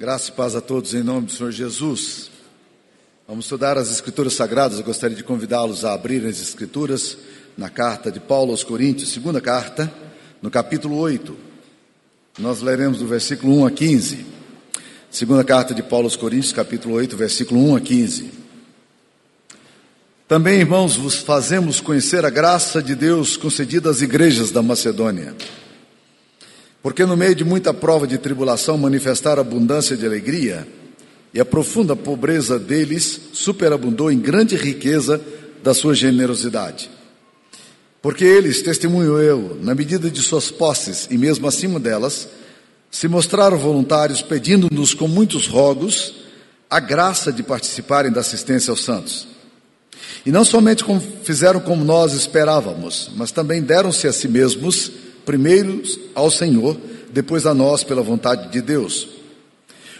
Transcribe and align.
Graça 0.00 0.30
e 0.30 0.32
paz 0.32 0.56
a 0.56 0.62
todos 0.62 0.94
em 0.94 1.02
nome 1.02 1.26
do 1.26 1.32
Senhor 1.32 1.52
Jesus. 1.52 2.30
Vamos 3.28 3.44
estudar 3.44 3.76
as 3.76 3.90
Escrituras 3.90 4.32
Sagradas. 4.32 4.78
Eu 4.78 4.84
gostaria 4.84 5.14
de 5.14 5.22
convidá-los 5.22 5.84
a 5.84 5.92
abrir 5.92 6.24
as 6.24 6.40
Escrituras 6.40 7.18
na 7.54 7.68
carta 7.68 8.10
de 8.10 8.18
Paulo 8.18 8.50
aos 8.50 8.64
Coríntios, 8.64 9.12
segunda 9.12 9.42
carta, 9.42 9.92
no 10.40 10.50
capítulo 10.50 10.96
8. 10.96 11.36
Nós 12.38 12.62
leremos 12.62 13.00
do 13.00 13.06
versículo 13.06 13.54
1 13.58 13.66
a 13.66 13.70
15. 13.70 14.26
Segunda 15.10 15.44
carta 15.44 15.74
de 15.74 15.82
Paulo 15.82 16.06
aos 16.06 16.16
Coríntios, 16.16 16.54
capítulo 16.54 16.94
8, 16.94 17.14
versículo 17.14 17.60
1 17.72 17.76
a 17.76 17.80
15. 17.82 18.30
Também, 20.26 20.60
irmãos, 20.60 20.96
vos 20.96 21.16
fazemos 21.16 21.78
conhecer 21.78 22.24
a 22.24 22.30
graça 22.30 22.82
de 22.82 22.94
Deus 22.94 23.36
concedida 23.36 23.90
às 23.90 24.00
igrejas 24.00 24.50
da 24.50 24.62
Macedônia 24.62 25.36
porque 26.82 27.04
no 27.04 27.16
meio 27.16 27.34
de 27.34 27.44
muita 27.44 27.74
prova 27.74 28.06
de 28.06 28.18
tribulação 28.18 28.78
manifestaram 28.78 29.40
abundância 29.40 29.96
de 29.96 30.06
alegria, 30.06 30.66
e 31.32 31.40
a 31.40 31.44
profunda 31.44 31.94
pobreza 31.94 32.58
deles 32.58 33.20
superabundou 33.32 34.10
em 34.10 34.18
grande 34.18 34.56
riqueza 34.56 35.20
da 35.62 35.72
sua 35.72 35.94
generosidade. 35.94 36.90
Porque 38.02 38.24
eles, 38.24 38.62
testemunho 38.62 39.18
eu, 39.18 39.58
na 39.62 39.74
medida 39.74 40.10
de 40.10 40.20
suas 40.22 40.50
posses 40.50 41.06
e 41.10 41.18
mesmo 41.18 41.46
acima 41.46 41.78
delas, 41.78 42.28
se 42.90 43.06
mostraram 43.06 43.58
voluntários, 43.58 44.22
pedindo-nos 44.22 44.94
com 44.94 45.06
muitos 45.06 45.46
rogos 45.46 46.14
a 46.68 46.80
graça 46.80 47.32
de 47.32 47.42
participarem 47.42 48.10
da 48.10 48.20
assistência 48.20 48.70
aos 48.70 48.82
santos. 48.82 49.28
E 50.24 50.32
não 50.32 50.44
somente 50.44 50.84
fizeram 51.22 51.60
como 51.60 51.84
nós 51.84 52.12
esperávamos, 52.14 53.10
mas 53.16 53.30
também 53.30 53.62
deram-se 53.62 54.06
a 54.08 54.12
si 54.12 54.28
mesmos 54.28 54.90
primeiro 55.24 55.82
ao 56.14 56.30
Senhor, 56.30 56.76
depois 57.12 57.46
a 57.46 57.54
nós 57.54 57.82
pela 57.84 58.02
vontade 58.02 58.50
de 58.50 58.60
Deus. 58.60 59.08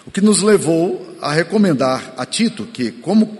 O 0.07 0.11
que 0.11 0.21
nos 0.21 0.43
levou 0.43 1.15
a 1.21 1.33
recomendar 1.33 2.15
a 2.17 2.25
Tito 2.25 2.65
que, 2.67 2.91
como 2.91 3.39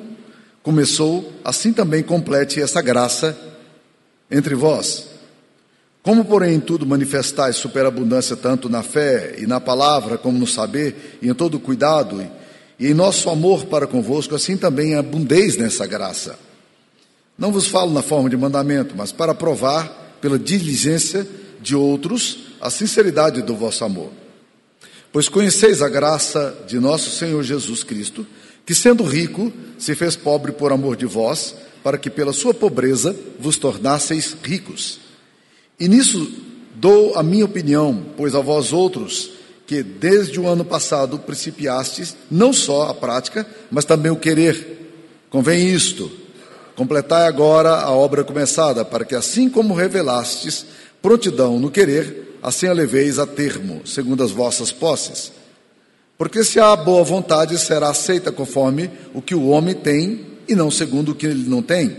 começou, 0.63 1.33
assim 1.45 1.73
também 1.73 2.03
complete 2.03 2.61
essa 2.61 2.83
graça 2.83 3.37
entre 4.31 4.55
vós. 4.55 5.09
Como, 6.03 6.25
porém, 6.25 6.55
em 6.55 6.61
tudo 6.61 6.87
manifestais 6.87 7.57
superabundância 7.57 8.37
tanto 8.37 8.69
na 8.69 8.83
fé 8.83 9.37
e 9.39 9.47
na 9.47 9.61
palavra, 9.61 10.17
como 10.17 10.39
no 10.39 10.47
saber 10.47 11.19
e 11.21 11.29
em 11.29 11.35
todo 11.35 11.61
cuidado, 11.61 12.27
e 12.79 12.87
em 12.87 12.95
nosso 12.95 13.29
amor 13.29 13.67
para 13.67 13.87
convosco, 13.87 14.35
assim 14.35 14.57
também 14.57 14.95
abundeis 14.95 15.57
nessa 15.57 15.87
graça. 15.87 16.39
Não 17.37 17.53
vos 17.53 17.67
falo 17.67 17.93
na 17.93 18.03
forma 18.03 18.31
de 18.31 18.37
mandamento, 18.37 18.95
mas 18.97 19.13
para 19.13 19.35
provar, 19.35 20.17
pela 20.21 20.39
diligência 20.39 21.27
de 21.61 21.77
outros 21.77 22.39
a 22.61 22.71
sinceridade 22.71 23.43
do 23.43 23.55
vosso 23.55 23.85
amor. 23.85 24.11
Pois 25.13 25.29
conheceis 25.29 25.83
a 25.83 25.89
graça 25.89 26.57
de 26.67 26.79
nosso 26.79 27.11
Senhor 27.11 27.43
Jesus 27.43 27.83
Cristo, 27.83 28.27
que 28.65 28.75
sendo 28.75 29.03
rico, 29.03 29.53
se 29.79 29.95
fez 29.95 30.15
pobre 30.15 30.53
por 30.53 30.73
amor 30.73 30.97
de 30.97 31.07
vós, 31.07 31.55
para 31.83 31.99
que 31.99 32.11
pela 32.11 32.33
sua 32.33 32.55
pobreza 32.55 33.17
vos 33.39 33.57
tornasseis 33.57 34.37
ricos. 34.43 35.01
E 35.79 35.89
nisso 35.89 36.31
dou 36.77 37.17
a 37.17 37.23
minha 37.23 37.45
opinião, 37.45 38.05
pois 38.17 38.35
a 38.35 38.41
vós 38.41 38.73
outros, 38.73 39.33
que 39.67 39.83
desde 39.83 40.39
o 40.39 40.47
ano 40.47 40.65
passado 40.65 41.19
principiastes 41.19 42.17
não 42.31 42.53
só 42.53 42.89
a 42.89 42.95
prática, 42.95 43.47
mas 43.71 43.85
também 43.85 44.13
o 44.13 44.17
querer. 44.17 44.79
Convém 45.31 45.69
isto, 45.69 46.11
completai 46.77 47.27
agora 47.27 47.77
a 47.77 47.91
obra 47.91 48.25
começada, 48.25 48.85
para 48.85 49.05
que 49.05 49.15
assim 49.15 49.49
como 49.49 49.75
revelastes 49.75 50.67
prontidão 51.03 51.59
no 51.59 51.71
querer, 51.71 52.39
assim 52.43 52.67
a 52.67 52.73
leveis 52.73 53.19
a 53.19 53.27
termo, 53.27 53.83
segundo 53.87 54.23
as 54.23 54.31
vossas 54.31 54.73
posses. 54.73 55.33
Porque 56.17 56.45
se 56.45 56.61
há 56.61 56.77
boa 56.77 57.03
vontade, 57.03 57.59
será 57.59 57.89
aceita 57.89 58.31
conforme 58.31 58.91
o 59.15 59.23
que 59.23 59.35
o 59.35 59.49
homem 59.49 59.75
tem 59.75 60.27
e 60.47 60.55
não 60.55 60.71
segundo 60.71 61.13
o 61.13 61.15
que 61.15 61.27
ele 61.27 61.49
não 61.49 61.63
tem. 61.63 61.97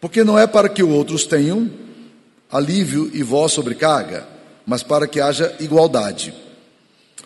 Porque 0.00 0.24
não 0.24 0.38
é 0.38 0.46
para 0.46 0.68
que 0.68 0.82
outros 0.82 1.26
tenham 1.26 1.70
alívio 2.50 3.10
e 3.12 3.22
vós 3.22 3.52
sobrecarga, 3.52 4.26
mas 4.66 4.82
para 4.82 5.06
que 5.06 5.20
haja 5.20 5.54
igualdade, 5.60 6.34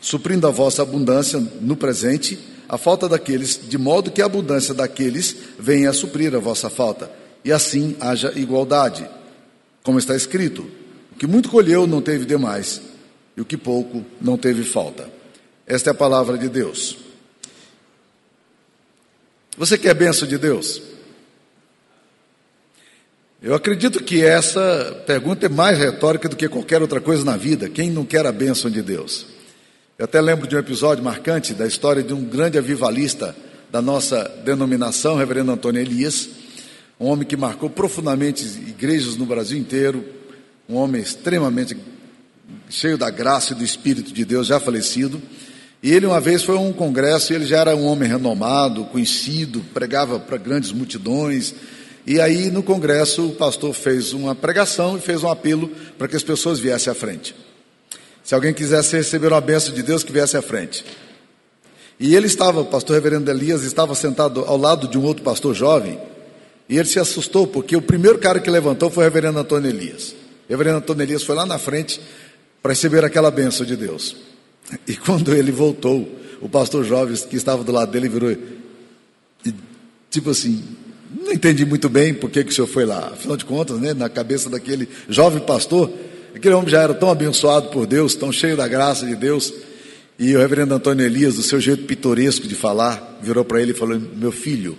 suprindo 0.01 0.47
a 0.47 0.51
vossa 0.51 0.83
abundância 0.83 1.43
no 1.61 1.77
presente, 1.77 2.39
a 2.69 2.77
falta 2.77 3.09
daqueles, 3.09 3.61
de 3.69 3.79
modo 3.79 4.11
que 4.11 4.21
a 4.21 4.27
abundância 4.27 4.75
daqueles 4.75 5.37
venha 5.59 5.91
a 5.91 5.95
suprir 5.95 6.35
a 6.35 6.39
vossa 6.39 6.69
falta, 6.69 7.11
e 7.45 7.53
assim 7.53 7.97
haja 8.01 8.33
igualdade. 8.37 9.09
Como 9.83 9.99
está 9.99 10.17
escrito: 10.17 10.67
o 11.15 11.17
que 11.17 11.29
muito 11.29 11.49
colheu 11.49 11.87
não 11.87 12.03
teve 12.03 12.25
demais, 12.25 12.83
e 13.37 13.41
o 13.41 13.45
que 13.45 13.57
pouco 13.57 14.05
não 14.21 14.37
teve 14.37 14.65
falta. 14.65 15.09
Esta 15.65 15.91
é 15.91 15.93
a 15.93 15.95
palavra 15.95 16.37
de 16.37 16.49
Deus. 16.49 16.97
Você 19.57 19.79
quer 19.79 19.91
a 19.91 19.95
benção 19.95 20.27
de 20.27 20.37
Deus? 20.37 20.83
Eu 23.41 23.55
acredito 23.55 24.03
que 24.03 24.25
essa 24.25 25.05
pergunta 25.07 25.47
é 25.47 25.49
mais 25.49 25.79
retórica 25.79 26.29
do 26.29 26.35
que 26.35 26.49
qualquer 26.49 26.83
outra 26.83 27.01
coisa 27.01 27.25
na 27.25 27.37
vida. 27.37 27.69
Quem 27.69 27.91
não 27.91 28.05
quer 28.05 28.27
a 28.27 28.33
bênção 28.33 28.69
de 28.69 28.83
Deus? 28.83 29.27
Eu 29.97 30.07
até 30.07 30.21
lembro 30.21 30.49
de 30.49 30.57
um 30.57 30.59
episódio 30.59 31.05
marcante 31.05 31.55
da 31.55 31.67
história 31.67 32.03
de 32.03 32.13
um 32.13 32.25
grande 32.25 32.59
avivalista 32.59 33.37
da 33.71 33.81
nossa 33.81 34.25
denominação, 34.45 35.15
reverendo 35.15 35.53
Antônio 35.53 35.81
Elias, 35.81 36.29
um 36.99 37.07
homem 37.07 37.27
que 37.27 37.37
marcou 37.37 37.71
profundamente 37.71 38.45
igrejas 38.45 39.17
no 39.17 39.27
Brasil 39.27 39.57
inteiro, 39.57 40.05
um 40.69 40.77
homem 40.77 41.01
extremamente 41.01 41.77
cheio 42.69 42.97
da 42.97 43.11
graça 43.11 43.53
e 43.53 43.57
do 43.57 43.65
Espírito 43.65 44.13
de 44.13 44.25
Deus, 44.25 44.47
já 44.47 44.59
falecido. 44.59 45.21
E 45.83 45.93
ele 45.93 46.07
uma 46.07 46.21
vez 46.21 46.43
foi 46.43 46.57
a 46.57 46.61
um 46.61 46.73
congresso 46.73 47.33
e 47.33 47.37
ele 47.37 47.47
já 47.47 47.61
era 47.61 47.77
um 47.77 47.85
homem 47.85 48.09
renomado, 48.09 48.85
conhecido, 48.87 49.63
pregava 49.75 50.19
para 50.19 50.39
grandes 50.39 50.73
multidões. 50.73 51.55
E 52.07 52.21
aí 52.21 52.51
no 52.51 52.63
congresso 52.63 53.27
o 53.27 53.33
pastor 53.33 53.75
fez 53.75 54.13
uma 54.13 54.35
pregação 54.35 54.97
e 54.97 55.01
fez 55.01 55.23
um 55.23 55.29
apelo 55.29 55.69
para 55.99 56.09
que 56.09 56.17
as 56.17 56.23
pessoas 56.23 56.59
viessem 56.59 56.91
à 56.91 56.95
frente. 56.95 57.35
Se 58.23 58.35
alguém 58.35 58.55
quisesse 58.55 58.97
receber 58.97 59.29
uma 59.29 59.41
bênção 59.41 59.75
de 59.75 59.83
Deus, 59.83 60.03
que 60.03 60.11
viesse 60.11 60.37
à 60.37 60.41
frente. 60.41 60.85
E 62.01 62.17
ele 62.17 62.27
estava, 62.27 62.63
o 62.63 62.65
pastor 62.65 62.95
reverendo 62.95 63.31
Elias, 63.31 63.63
estava 63.63 63.95
sentado 63.95 64.41
ao 64.47 64.57
lado 64.57 64.89
de 64.89 64.99
um 64.99 65.05
outro 65.05 65.23
pastor 65.23 65.55
jovem, 65.55 65.99
e 66.69 66.79
ele 66.79 66.89
se 66.89 66.99
assustou, 66.99 67.47
porque 67.47 67.77
o 67.77 67.83
primeiro 67.83 68.19
cara 68.19 68.41
que 68.41 68.51
levantou 68.51 68.91
foi 68.91 69.05
o 69.05 69.07
reverendo 69.07 69.39
Antônio 69.39 69.69
Elias. 69.69 70.15
Reverendo 70.49 70.79
Antônio 70.79 71.03
Elias 71.03 71.23
foi 71.23 71.35
lá 71.35 71.47
na 71.47 71.59
frente 71.59 72.01
para 72.63 72.73
receber 72.73 73.05
aquela 73.05 73.31
benção 73.31 73.65
de 73.65 73.77
Deus. 73.77 74.17
E 74.87 74.97
quando 74.97 75.35
ele 75.35 75.53
voltou, 75.53 76.09
o 76.41 76.49
pastor 76.49 76.85
jovem 76.85 77.17
que 77.17 77.37
estava 77.37 77.63
do 77.63 77.73
lado 77.73 77.91
dele 77.91 78.09
virou 78.09 78.31
e, 78.33 79.55
tipo 80.11 80.31
assim, 80.31 80.63
não 81.23 81.33
entendi 81.33 81.65
muito 81.65 81.89
bem 81.89 82.15
por 82.15 82.31
que, 82.31 82.43
que 82.43 82.51
o 82.51 82.55
senhor 82.55 82.67
foi 82.67 82.85
lá. 82.85 83.11
Afinal 83.13 83.37
de 83.37 83.45
contas, 83.45 83.79
né, 83.79 83.95
na 83.95 84.09
cabeça 84.09 84.49
daquele 84.49 84.89
jovem 85.09 85.41
pastor, 85.41 85.93
aquele 86.35 86.55
homem 86.55 86.69
já 86.69 86.83
era 86.83 86.95
tão 86.95 87.11
abençoado 87.11 87.69
por 87.69 87.87
Deus, 87.87 88.15
tão 88.15 88.33
cheio 88.33 88.57
da 88.57 88.67
graça 88.67 89.07
de 89.07 89.15
Deus. 89.15 89.53
E 90.19 90.35
o 90.35 90.39
reverendo 90.39 90.75
Antônio 90.75 91.05
Elias, 91.05 91.35
do 91.35 91.43
seu 91.43 91.61
jeito 91.61 91.85
pitoresco 91.85 92.47
de 92.47 92.55
falar, 92.55 93.19
virou 93.23 93.45
para 93.45 93.61
ele 93.61 93.73
e 93.73 93.75
falou: 93.75 93.99
Meu 93.99 94.31
filho, 94.33 94.77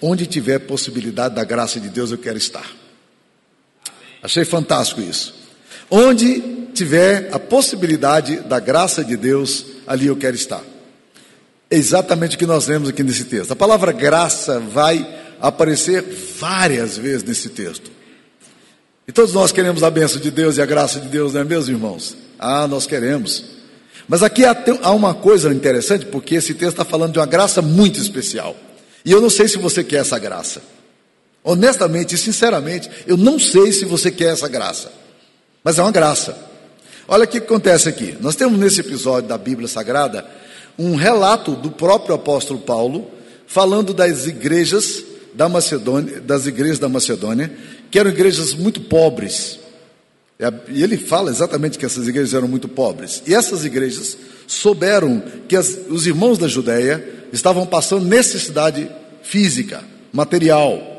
onde 0.00 0.26
tiver 0.26 0.58
possibilidade 0.60 1.34
da 1.34 1.44
graça 1.44 1.80
de 1.80 1.88
Deus, 1.88 2.10
eu 2.10 2.18
quero 2.18 2.38
estar. 2.38 2.70
Achei 4.22 4.44
fantástico 4.44 5.00
isso. 5.00 5.34
Onde 5.90 6.40
tiver 6.74 7.28
a 7.32 7.38
possibilidade 7.38 8.40
da 8.40 8.60
graça 8.60 9.04
de 9.04 9.16
Deus, 9.16 9.64
ali 9.86 10.06
eu 10.06 10.16
quero 10.16 10.36
estar. 10.36 10.62
É 11.70 11.76
exatamente 11.76 12.36
o 12.36 12.38
que 12.38 12.46
nós 12.46 12.66
vemos 12.66 12.88
aqui 12.88 13.02
nesse 13.02 13.24
texto. 13.24 13.52
A 13.52 13.56
palavra 13.56 13.92
graça 13.92 14.58
vai 14.58 15.06
aparecer 15.40 16.02
várias 16.38 16.96
vezes 16.96 17.24
nesse 17.24 17.50
texto. 17.50 17.90
E 19.06 19.12
todos 19.12 19.32
nós 19.32 19.52
queremos 19.52 19.82
a 19.82 19.90
bênção 19.90 20.20
de 20.20 20.30
Deus 20.30 20.56
e 20.56 20.62
a 20.62 20.66
graça 20.66 21.00
de 21.00 21.08
Deus, 21.08 21.32
não 21.32 21.40
é 21.40 21.44
mesmo, 21.44 21.74
irmãos? 21.74 22.16
Ah, 22.38 22.66
nós 22.66 22.86
queremos. 22.86 23.44
Mas 24.06 24.22
aqui 24.22 24.42
há 24.44 24.92
uma 24.92 25.14
coisa 25.14 25.52
interessante, 25.52 26.06
porque 26.06 26.34
esse 26.34 26.54
texto 26.54 26.72
está 26.72 26.84
falando 26.84 27.12
de 27.12 27.18
uma 27.18 27.26
graça 27.26 27.60
muito 27.60 27.98
especial. 27.98 28.56
E 29.04 29.12
eu 29.12 29.20
não 29.20 29.30
sei 29.30 29.48
se 29.48 29.58
você 29.58 29.82
quer 29.84 29.98
essa 29.98 30.18
graça. 30.18 30.62
Honestamente 31.42 32.14
e 32.14 32.18
sinceramente, 32.18 32.90
eu 33.06 33.16
não 33.16 33.38
sei 33.38 33.72
se 33.72 33.84
você 33.84 34.10
quer 34.10 34.32
essa 34.32 34.48
graça, 34.48 34.92
mas 35.62 35.78
é 35.78 35.82
uma 35.82 35.92
graça. 35.92 36.36
Olha 37.06 37.24
o 37.24 37.28
que 37.28 37.38
acontece 37.38 37.88
aqui. 37.88 38.16
Nós 38.20 38.36
temos 38.36 38.58
nesse 38.58 38.80
episódio 38.80 39.28
da 39.28 39.38
Bíblia 39.38 39.66
Sagrada 39.66 40.26
um 40.78 40.94
relato 40.94 41.52
do 41.56 41.70
próprio 41.70 42.14
apóstolo 42.14 42.60
Paulo 42.60 43.10
falando 43.46 43.94
das 43.94 44.26
igrejas 44.26 45.02
da 45.34 45.48
Macedônia, 45.48 46.20
das 46.20 46.46
igrejas 46.46 46.78
da 46.78 46.88
Macedônia, 46.88 47.50
que 47.90 47.98
eram 47.98 48.10
igrejas 48.10 48.52
muito 48.52 48.80
pobres. 48.82 49.58
E 50.68 50.82
ele 50.82 50.96
fala 50.96 51.30
exatamente 51.30 51.78
que 51.78 51.86
essas 51.86 52.06
igrejas 52.06 52.34
eram 52.34 52.46
muito 52.46 52.68
pobres. 52.68 53.22
E 53.26 53.34
essas 53.34 53.64
igrejas 53.64 54.16
souberam 54.46 55.22
que 55.48 55.56
as, 55.56 55.78
os 55.88 56.06
irmãos 56.06 56.38
da 56.38 56.46
Judéia 56.46 57.04
estavam 57.32 57.66
passando 57.66 58.04
necessidade 58.04 58.88
física, 59.22 59.82
material. 60.12 60.97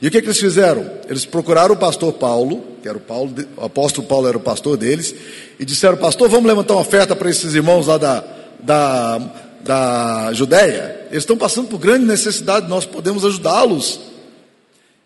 E 0.00 0.08
o 0.08 0.10
que, 0.10 0.20
que 0.20 0.26
eles 0.26 0.40
fizeram? 0.40 0.90
Eles 1.08 1.24
procuraram 1.26 1.74
o 1.74 1.78
pastor 1.78 2.12
Paulo, 2.14 2.64
que 2.82 2.88
era 2.88 2.96
o 2.96 3.00
Paulo, 3.00 3.34
o 3.56 3.64
apóstolo 3.64 4.06
Paulo 4.06 4.26
era 4.26 4.36
o 4.36 4.40
pastor 4.40 4.76
deles, 4.76 5.14
e 5.58 5.64
disseram, 5.64 5.96
pastor, 5.96 6.28
vamos 6.28 6.46
levantar 6.46 6.74
uma 6.74 6.80
oferta 6.80 7.14
para 7.14 7.28
esses 7.28 7.54
irmãos 7.54 7.86
lá 7.86 7.98
da, 7.98 8.24
da 8.60 9.30
da 9.62 10.32
Judéia, 10.32 11.06
eles 11.10 11.22
estão 11.22 11.36
passando 11.36 11.68
por 11.68 11.78
grande 11.78 12.06
necessidade, 12.06 12.68
nós 12.68 12.86
podemos 12.86 13.24
ajudá-los. 13.24 14.00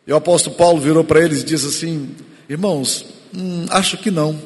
E 0.07 0.13
o 0.13 0.17
apóstolo 0.17 0.57
Paulo 0.57 0.81
virou 0.81 1.03
para 1.03 1.23
eles 1.23 1.43
e 1.43 1.45
disse 1.45 1.67
assim: 1.67 2.11
Irmãos, 2.49 3.05
hum, 3.35 3.67
acho 3.71 3.97
que 3.99 4.11
não. 4.11 4.39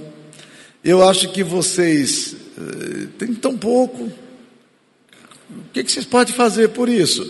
Eu 0.83 1.07
acho 1.07 1.29
que 1.31 1.43
vocês 1.43 2.35
uh, 2.57 3.07
têm 3.19 3.35
tão 3.35 3.57
pouco. 3.57 4.05
O 4.05 5.73
que, 5.73 5.83
que 5.83 5.91
vocês 5.91 6.07
podem 6.07 6.33
fazer 6.33 6.69
por 6.69 6.89
isso? 6.89 7.29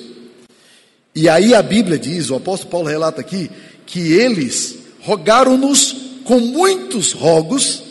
E 1.21 1.29
aí 1.29 1.53
a 1.53 1.61
Bíblia 1.61 1.99
diz, 1.99 2.31
o 2.31 2.37
apóstolo 2.37 2.71
Paulo 2.71 2.87
relata 2.87 3.21
aqui, 3.21 3.51
que 3.85 4.13
eles 4.13 4.79
rogaram-nos 5.01 5.97
com 6.23 6.39
muitos 6.39 7.11
rogos 7.11 7.83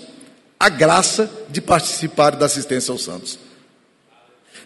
a 0.57 0.69
graça 0.69 1.29
de 1.49 1.59
participar 1.59 2.37
da 2.37 2.45
assistência 2.45 2.89
aos 2.89 3.03
santos. 3.03 3.37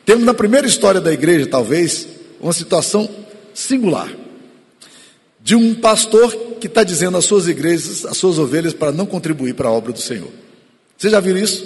Temos 0.05 0.23
na 0.23 0.33
primeira 0.35 0.67
história 0.67 1.01
da 1.01 1.11
igreja, 1.11 1.47
talvez, 1.47 2.07
uma 2.39 2.53
situação 2.53 3.09
singular 3.51 4.15
de 5.41 5.55
um 5.55 5.73
pastor 5.73 6.31
que 6.59 6.67
está 6.67 6.83
dizendo 6.83 7.17
às 7.17 7.25
suas 7.25 7.47
igrejas, 7.47 8.05
às 8.05 8.15
suas 8.15 8.37
ovelhas, 8.37 8.75
para 8.75 8.91
não 8.91 9.07
contribuir 9.07 9.55
para 9.55 9.69
a 9.69 9.71
obra 9.71 9.91
do 9.91 9.99
Senhor. 9.99 10.29
Você 10.95 11.09
já 11.09 11.19
viu 11.19 11.35
isso? 11.35 11.65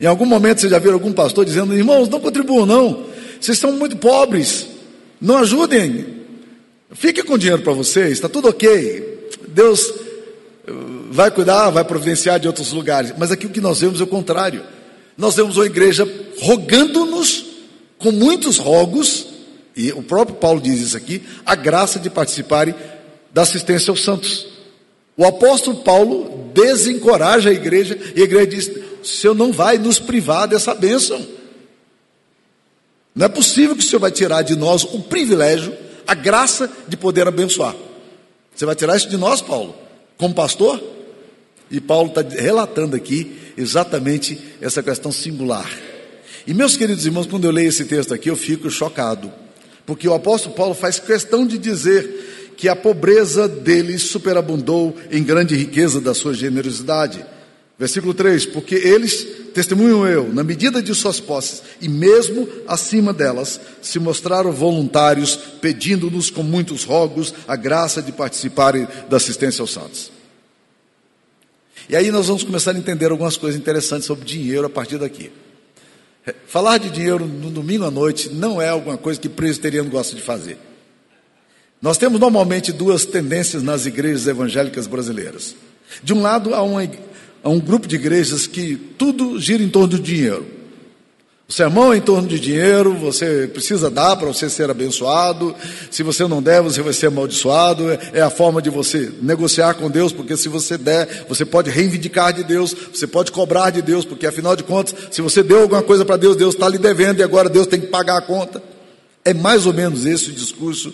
Em 0.00 0.06
algum 0.06 0.24
momento 0.24 0.62
você 0.62 0.70
já 0.70 0.78
viu 0.78 0.94
algum 0.94 1.12
pastor 1.12 1.44
dizendo, 1.44 1.76
irmãos, 1.76 2.08
não 2.08 2.18
contribuam 2.18 2.64
não, 2.64 3.04
vocês 3.38 3.58
são 3.58 3.72
muito 3.72 3.98
pobres, 3.98 4.77
não 5.20 5.38
ajudem, 5.38 6.06
fique 6.92 7.22
com 7.22 7.38
dinheiro 7.38 7.62
para 7.62 7.72
vocês, 7.72 8.12
está 8.12 8.28
tudo 8.28 8.48
ok, 8.48 9.30
Deus 9.48 9.82
uh, 9.88 11.10
vai 11.10 11.30
cuidar, 11.30 11.70
vai 11.70 11.84
providenciar 11.84 12.38
de 12.38 12.46
outros 12.46 12.72
lugares, 12.72 13.12
mas 13.18 13.30
aqui 13.30 13.46
o 13.46 13.50
que 13.50 13.60
nós 13.60 13.80
vemos 13.80 14.00
é 14.00 14.04
o 14.04 14.06
contrário, 14.06 14.62
nós 15.16 15.34
vemos 15.34 15.56
uma 15.56 15.66
igreja 15.66 16.08
rogando-nos 16.40 17.46
com 17.98 18.12
muitos 18.12 18.58
rogos, 18.58 19.26
e 19.76 19.92
o 19.92 20.02
próprio 20.02 20.36
Paulo 20.36 20.60
diz 20.60 20.80
isso 20.80 20.96
aqui, 20.96 21.22
a 21.44 21.54
graça 21.54 21.98
de 21.98 22.08
participarem 22.08 22.74
da 23.32 23.42
assistência 23.42 23.90
aos 23.90 24.02
santos. 24.02 24.46
O 25.16 25.24
apóstolo 25.24 25.78
Paulo 25.78 26.50
desencoraja 26.54 27.50
a 27.50 27.52
igreja 27.52 27.98
e 28.14 28.20
a 28.20 28.24
igreja 28.24 28.46
diz: 28.46 28.70
o 29.02 29.06
Senhor 29.06 29.34
não 29.34 29.52
vai 29.52 29.76
nos 29.76 29.98
privar 29.98 30.46
dessa 30.46 30.74
bênção. 30.74 31.24
Não 33.18 33.26
é 33.26 33.28
possível 33.28 33.74
que 33.74 33.82
o 33.82 33.84
Senhor 33.84 33.98
vai 33.98 34.12
tirar 34.12 34.42
de 34.42 34.54
nós 34.54 34.84
o 34.84 35.00
privilégio, 35.00 35.76
a 36.06 36.14
graça 36.14 36.70
de 36.86 36.96
poder 36.96 37.26
abençoar. 37.26 37.74
Você 38.54 38.64
vai 38.64 38.76
tirar 38.76 38.96
isso 38.96 39.08
de 39.08 39.16
nós, 39.16 39.42
Paulo, 39.42 39.74
como 40.16 40.32
pastor? 40.32 40.80
E 41.68 41.80
Paulo 41.80 42.10
está 42.10 42.22
relatando 42.22 42.94
aqui 42.94 43.36
exatamente 43.56 44.38
essa 44.60 44.84
questão 44.84 45.10
singular. 45.10 45.68
E 46.46 46.54
meus 46.54 46.76
queridos 46.76 47.06
irmãos, 47.06 47.26
quando 47.26 47.44
eu 47.44 47.50
leio 47.50 47.70
esse 47.70 47.86
texto 47.86 48.14
aqui, 48.14 48.30
eu 48.30 48.36
fico 48.36 48.70
chocado. 48.70 49.32
Porque 49.84 50.06
o 50.06 50.14
apóstolo 50.14 50.54
Paulo 50.54 50.72
faz 50.72 51.00
questão 51.00 51.44
de 51.44 51.58
dizer 51.58 52.52
que 52.56 52.68
a 52.68 52.76
pobreza 52.76 53.48
deles 53.48 54.02
superabundou 54.02 54.94
em 55.10 55.24
grande 55.24 55.56
riqueza 55.56 56.00
da 56.00 56.14
sua 56.14 56.34
generosidade. 56.34 57.26
Versículo 57.76 58.14
3: 58.14 58.46
Porque 58.46 58.76
eles, 58.76 59.26
testemunham 59.54 60.06
eu, 60.06 60.32
na 60.32 60.42
medida 60.44 60.82
de 60.82 60.94
suas 60.94 61.20
posses, 61.20 61.62
e 61.80 61.88
mesmo 61.88 62.48
acima 62.66 63.12
delas, 63.12 63.60
se 63.82 63.98
mostraram 63.98 64.52
voluntários, 64.52 65.36
pedindo-nos 65.60 66.30
com 66.30 66.42
muitos 66.42 66.84
rogos 66.84 67.34
a 67.46 67.56
graça 67.56 68.02
de 68.02 68.12
participarem 68.12 68.86
da 69.08 69.16
assistência 69.16 69.62
aos 69.62 69.72
santos. 69.72 70.10
E 71.88 71.96
aí 71.96 72.10
nós 72.10 72.26
vamos 72.26 72.44
começar 72.44 72.72
a 72.72 72.78
entender 72.78 73.10
algumas 73.10 73.36
coisas 73.36 73.58
interessantes 73.58 74.06
sobre 74.06 74.24
dinheiro 74.24 74.66
a 74.66 74.70
partir 74.70 74.98
daqui. 74.98 75.32
Falar 76.46 76.78
de 76.78 76.90
dinheiro 76.90 77.24
no 77.26 77.50
domingo 77.50 77.84
à 77.84 77.90
noite 77.90 78.28
não 78.28 78.60
é 78.60 78.68
alguma 78.68 78.98
coisa 78.98 79.18
que 79.18 79.28
presbiteriano 79.28 79.88
gosta 79.88 80.14
de 80.14 80.22
fazer. 80.22 80.58
Nós 81.80 81.96
temos 81.96 82.20
normalmente 82.20 82.72
duas 82.72 83.04
tendências 83.04 83.62
nas 83.62 83.86
igrejas 83.86 84.26
evangélicas 84.26 84.86
brasileiras. 84.86 85.54
De 86.02 86.12
um 86.12 86.20
lado, 86.20 86.54
há, 86.54 86.62
uma, 86.62 86.82
há 87.42 87.48
um 87.48 87.60
grupo 87.60 87.86
de 87.86 87.96
igrejas 87.96 88.46
que 88.46 88.76
tudo 88.76 89.38
gira 89.40 89.62
em 89.62 89.68
torno 89.68 89.88
do 89.88 89.98
dinheiro. 89.98 90.58
O 91.48 91.52
sermão 91.52 91.94
é 91.94 91.96
em 91.96 92.00
torno 92.02 92.28
de 92.28 92.38
dinheiro, 92.38 92.92
você 92.92 93.48
precisa 93.50 93.88
dar 93.88 94.14
para 94.16 94.28
você 94.28 94.50
ser 94.50 94.68
abençoado. 94.68 95.56
Se 95.90 96.02
você 96.02 96.28
não 96.28 96.42
der, 96.42 96.60
você 96.60 96.82
vai 96.82 96.92
ser 96.92 97.06
amaldiçoado. 97.06 97.90
É 98.12 98.20
a 98.20 98.28
forma 98.28 98.60
de 98.60 98.68
você 98.68 99.10
negociar 99.22 99.72
com 99.72 99.88
Deus, 99.88 100.12
porque 100.12 100.36
se 100.36 100.46
você 100.46 100.76
der, 100.76 101.24
você 101.26 101.46
pode 101.46 101.70
reivindicar 101.70 102.34
de 102.34 102.44
Deus, 102.44 102.76
você 102.92 103.06
pode 103.06 103.32
cobrar 103.32 103.70
de 103.70 103.80
Deus, 103.80 104.04
porque 104.04 104.26
afinal 104.26 104.54
de 104.54 104.62
contas, 104.62 104.94
se 105.10 105.22
você 105.22 105.42
deu 105.42 105.62
alguma 105.62 105.82
coisa 105.82 106.04
para 106.04 106.18
Deus, 106.18 106.36
Deus 106.36 106.52
está 106.52 106.68
lhe 106.68 106.76
devendo 106.76 107.20
e 107.20 107.22
agora 107.22 107.48
Deus 107.48 107.66
tem 107.66 107.80
que 107.80 107.86
pagar 107.86 108.18
a 108.18 108.22
conta. 108.22 108.62
É 109.24 109.32
mais 109.32 109.64
ou 109.64 109.72
menos 109.72 110.04
esse 110.04 110.28
o 110.28 110.34
discurso 110.34 110.92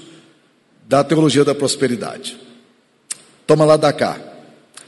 da 0.89 1.03
teologia 1.03 1.45
da 1.45 1.53
prosperidade. 1.55 2.37
Toma 3.45 3.65
lá 3.65 3.77
da 3.77 3.93
cá. 3.93 4.34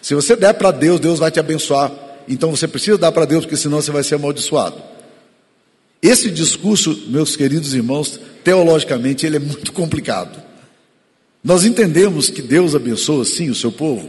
Se 0.07 0.15
você 0.15 0.37
der 0.37 0.55
para 0.55 0.71
Deus, 0.71 1.01
Deus 1.01 1.19
vai 1.19 1.33
te 1.33 1.41
abençoar. 1.41 1.91
Então 2.29 2.53
você 2.53 2.69
precisa 2.69 2.97
dar 2.97 3.11
para 3.11 3.25
Deus, 3.25 3.45
porque 3.45 3.57
senão 3.57 3.83
você 3.83 3.91
vai 3.91 4.05
ser 4.05 4.15
amaldiçoado. 4.15 4.81
Esse 6.01 6.31
discurso, 6.31 7.07
meus 7.09 7.35
queridos 7.35 7.75
irmãos, 7.75 8.21
teologicamente 8.45 9.27
ele 9.27 9.35
é 9.35 9.41
muito 9.41 9.73
complicado. 9.73 10.41
Nós 11.43 11.65
entendemos 11.65 12.31
que 12.31 12.41
Deus 12.41 12.77
abençoa 12.77 13.25
sim 13.25 13.51
o 13.51 13.55
seu 13.57 13.73
povo. 13.73 14.09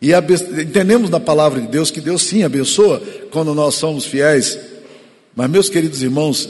E 0.00 0.10
entendemos 0.58 1.10
na 1.10 1.20
palavra 1.20 1.60
de 1.60 1.66
Deus 1.66 1.90
que 1.90 2.00
Deus 2.00 2.22
sim 2.22 2.42
abençoa 2.42 3.02
quando 3.30 3.54
nós 3.54 3.74
somos 3.74 4.06
fiéis. 4.06 4.58
Mas, 5.36 5.50
meus 5.50 5.68
queridos 5.68 6.02
irmãos, 6.02 6.48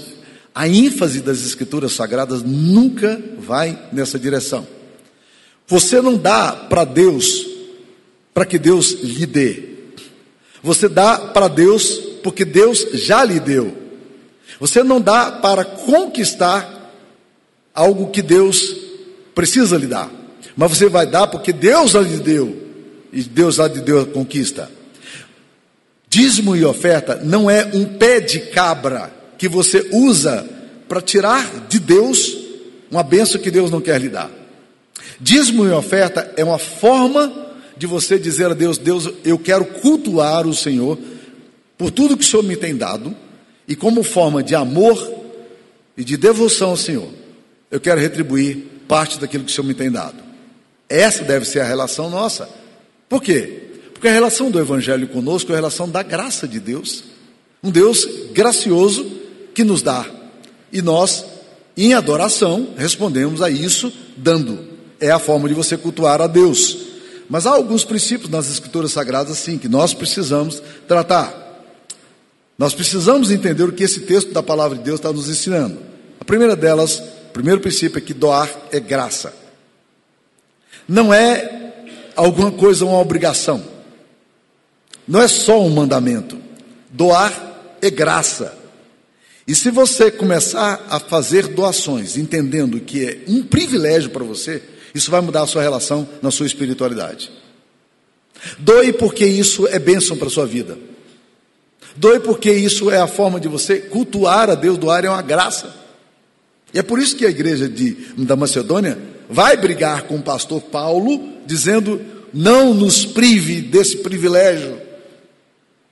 a 0.55 0.69
ênfase 0.69 1.23
das 1.23 1.45
Escrituras 1.45 1.91
Sagradas 1.91 2.45
nunca 2.45 3.21
vai 3.37 3.77
nessa 3.93 4.17
direção. 4.17 4.65
Você 5.67 6.01
não 6.01 6.17
dá 6.17 6.53
para 6.53 6.85
Deus 6.85 7.50
para 8.41 8.47
que 8.47 8.59
Deus 8.59 8.93
lhe 9.03 9.27
dê. 9.27 9.65
Você 10.63 10.89
dá 10.89 11.19
para 11.19 11.47
Deus 11.47 12.01
porque 12.23 12.43
Deus 12.43 12.87
já 12.95 13.23
lhe 13.23 13.39
deu. 13.39 13.77
Você 14.59 14.83
não 14.83 14.99
dá 14.99 15.31
para 15.31 15.63
conquistar 15.63 16.91
algo 17.75 18.09
que 18.09 18.23
Deus 18.23 18.75
precisa 19.35 19.77
lhe 19.77 19.87
dar, 19.87 20.11
mas 20.57 20.71
você 20.71 20.89
vai 20.89 21.05
dar 21.05 21.27
porque 21.27 21.53
Deus 21.53 21.91
já 21.91 22.01
lhe 22.01 22.17
deu, 22.17 22.57
e 23.13 23.23
Deus 23.23 23.57
já 23.57 23.69
lhe 23.69 23.83
deu 23.83 24.01
a 24.01 24.07
conquista. 24.07 24.71
Dízimo 26.09 26.57
e 26.57 26.65
oferta 26.65 27.21
não 27.23 27.51
é 27.51 27.67
um 27.75 27.85
pé 27.85 28.21
de 28.21 28.41
cabra 28.41 29.13
que 29.37 29.51
você 29.51 29.87
usa 29.93 30.49
para 30.89 31.03
tirar 31.03 31.67
de 31.69 31.79
Deus 31.79 32.39
uma 32.91 33.03
benção 33.03 33.39
que 33.39 33.51
Deus 33.51 33.71
não 33.71 33.83
quer 33.83 34.01
lhe 34.01 34.09
dar. 34.09 34.31
Dízimo 35.21 35.67
e 35.67 35.73
oferta 35.73 36.33
é 36.39 36.43
uma 36.43 36.59
forma 36.59 37.50
de 37.81 37.87
você 37.87 38.19
dizer 38.19 38.51
a 38.51 38.55
Deus: 38.55 38.77
Deus, 38.77 39.09
eu 39.25 39.39
quero 39.39 39.65
cultuar 39.65 40.47
o 40.47 40.53
Senhor 40.53 40.99
por 41.79 41.91
tudo 41.91 42.15
que 42.15 42.23
o 42.23 42.27
Senhor 42.27 42.43
me 42.43 42.55
tem 42.55 42.77
dado 42.77 43.17
e 43.67 43.75
como 43.75 44.03
forma 44.03 44.43
de 44.43 44.55
amor 44.55 44.99
e 45.97 46.05
de 46.05 46.19
devoção 46.19 46.71
ao 46.71 46.77
Senhor, 46.77 47.09
eu 47.71 47.81
quero 47.81 47.99
retribuir 47.99 48.67
parte 48.87 49.19
daquilo 49.19 49.45
que 49.45 49.51
o 49.51 49.55
Senhor 49.55 49.67
me 49.67 49.73
tem 49.73 49.91
dado. 49.91 50.23
Essa 50.91 51.25
deve 51.25 51.47
ser 51.47 51.61
a 51.61 51.65
relação 51.65 52.11
nossa. 52.11 52.51
Por 53.09 53.23
quê? 53.23 53.63
Porque 53.95 54.09
a 54.09 54.13
relação 54.13 54.51
do 54.51 54.61
Evangelho 54.61 55.09
conosco 55.09 55.51
é 55.51 55.55
a 55.55 55.57
relação 55.57 55.89
da 55.89 56.03
graça 56.03 56.47
de 56.47 56.61
Deus. 56.61 57.05
Um 57.63 57.71
Deus 57.71 58.07
gracioso 58.35 59.11
que 59.55 59.65
nos 59.65 59.81
dá. 59.81 60.05
E 60.71 60.83
nós, 60.83 61.25
em 61.75 61.95
adoração, 61.95 62.75
respondemos 62.77 63.41
a 63.41 63.49
isso 63.49 63.91
dando. 64.19 64.69
É 65.01 65.11
a 65.11 65.19
forma 65.19 65.49
de 65.49 65.55
você 65.55 65.79
cultuar 65.79 66.21
a 66.21 66.27
Deus. 66.27 66.80
Mas 67.31 67.47
há 67.47 67.51
alguns 67.51 67.85
princípios 67.85 68.29
nas 68.29 68.51
Escrituras 68.51 68.91
Sagradas, 68.91 69.39
sim, 69.39 69.57
que 69.57 69.69
nós 69.69 69.95
precisamos 69.95 70.61
tratar. 70.89 71.33
Nós 72.59 72.75
precisamos 72.75 73.31
entender 73.31 73.63
o 73.63 73.73
que 73.73 73.85
esse 73.85 74.01
texto 74.01 74.33
da 74.33 74.43
palavra 74.43 74.77
de 74.77 74.83
Deus 74.83 74.99
está 74.99 75.13
nos 75.13 75.29
ensinando. 75.29 75.79
A 76.19 76.25
primeira 76.25 76.57
delas, 76.57 76.99
o 76.99 77.33
primeiro 77.33 77.61
princípio 77.61 77.99
é 77.99 78.01
que 78.01 78.13
doar 78.13 78.51
é 78.73 78.81
graça. 78.81 79.33
Não 80.89 81.15
é 81.15 81.73
alguma 82.17 82.51
coisa, 82.51 82.85
uma 82.85 82.99
obrigação. 82.99 83.63
Não 85.07 85.23
é 85.23 85.29
só 85.29 85.63
um 85.63 85.71
mandamento. 85.71 86.37
Doar 86.91 87.33
é 87.81 87.91
graça. 87.91 88.59
E 89.47 89.55
se 89.55 89.71
você 89.71 90.11
começar 90.11 90.85
a 90.91 90.99
fazer 90.99 91.47
doações, 91.47 92.17
entendendo 92.17 92.81
que 92.81 93.05
é 93.05 93.19
um 93.29 93.45
privilégio 93.45 94.11
para 94.11 94.25
você, 94.25 94.61
isso 94.95 95.11
vai 95.11 95.21
mudar 95.21 95.43
a 95.43 95.47
sua 95.47 95.63
relação 95.63 96.09
na 96.23 96.31
sua 96.31 96.47
espiritualidade. 96.47 97.31
Doe 98.59 98.93
porque 98.93 99.25
isso 99.25 99.67
é 99.69 99.79
bênção 99.79 100.17
para 100.17 100.29
a 100.29 100.31
sua 100.31 100.47
vida. 100.47 100.79
Doe 101.97 102.21
porque 102.21 102.51
isso 102.53 102.91
é 102.91 102.99
a 102.99 103.07
forma 103.07 103.41
de 103.41 103.49
você 103.49 103.79
cultuar 103.79 104.49
a 104.51 104.55
Deus, 104.55 104.79
doar 104.79 105.05
é 105.05 105.11
uma 105.11 105.23
graça. 105.23 105.75
E 106.73 106.79
é 106.79 106.83
por 106.83 106.99
isso 106.99 107.17
que 107.17 107.27
a 107.27 107.31
igreja 107.31 107.69
de, 107.69 107.93
da 108.17 108.37
Macedônia 108.37 108.99
vai 109.29 109.57
brigar 109.57 110.03
com 110.03 110.17
o 110.17 110.23
pastor 110.23 110.63
Paulo, 110.63 111.33
dizendo: 111.47 112.01
não 112.33 112.73
nos 112.73 113.05
prive 113.05 113.61
desse 113.61 113.99
privilégio 113.99 114.81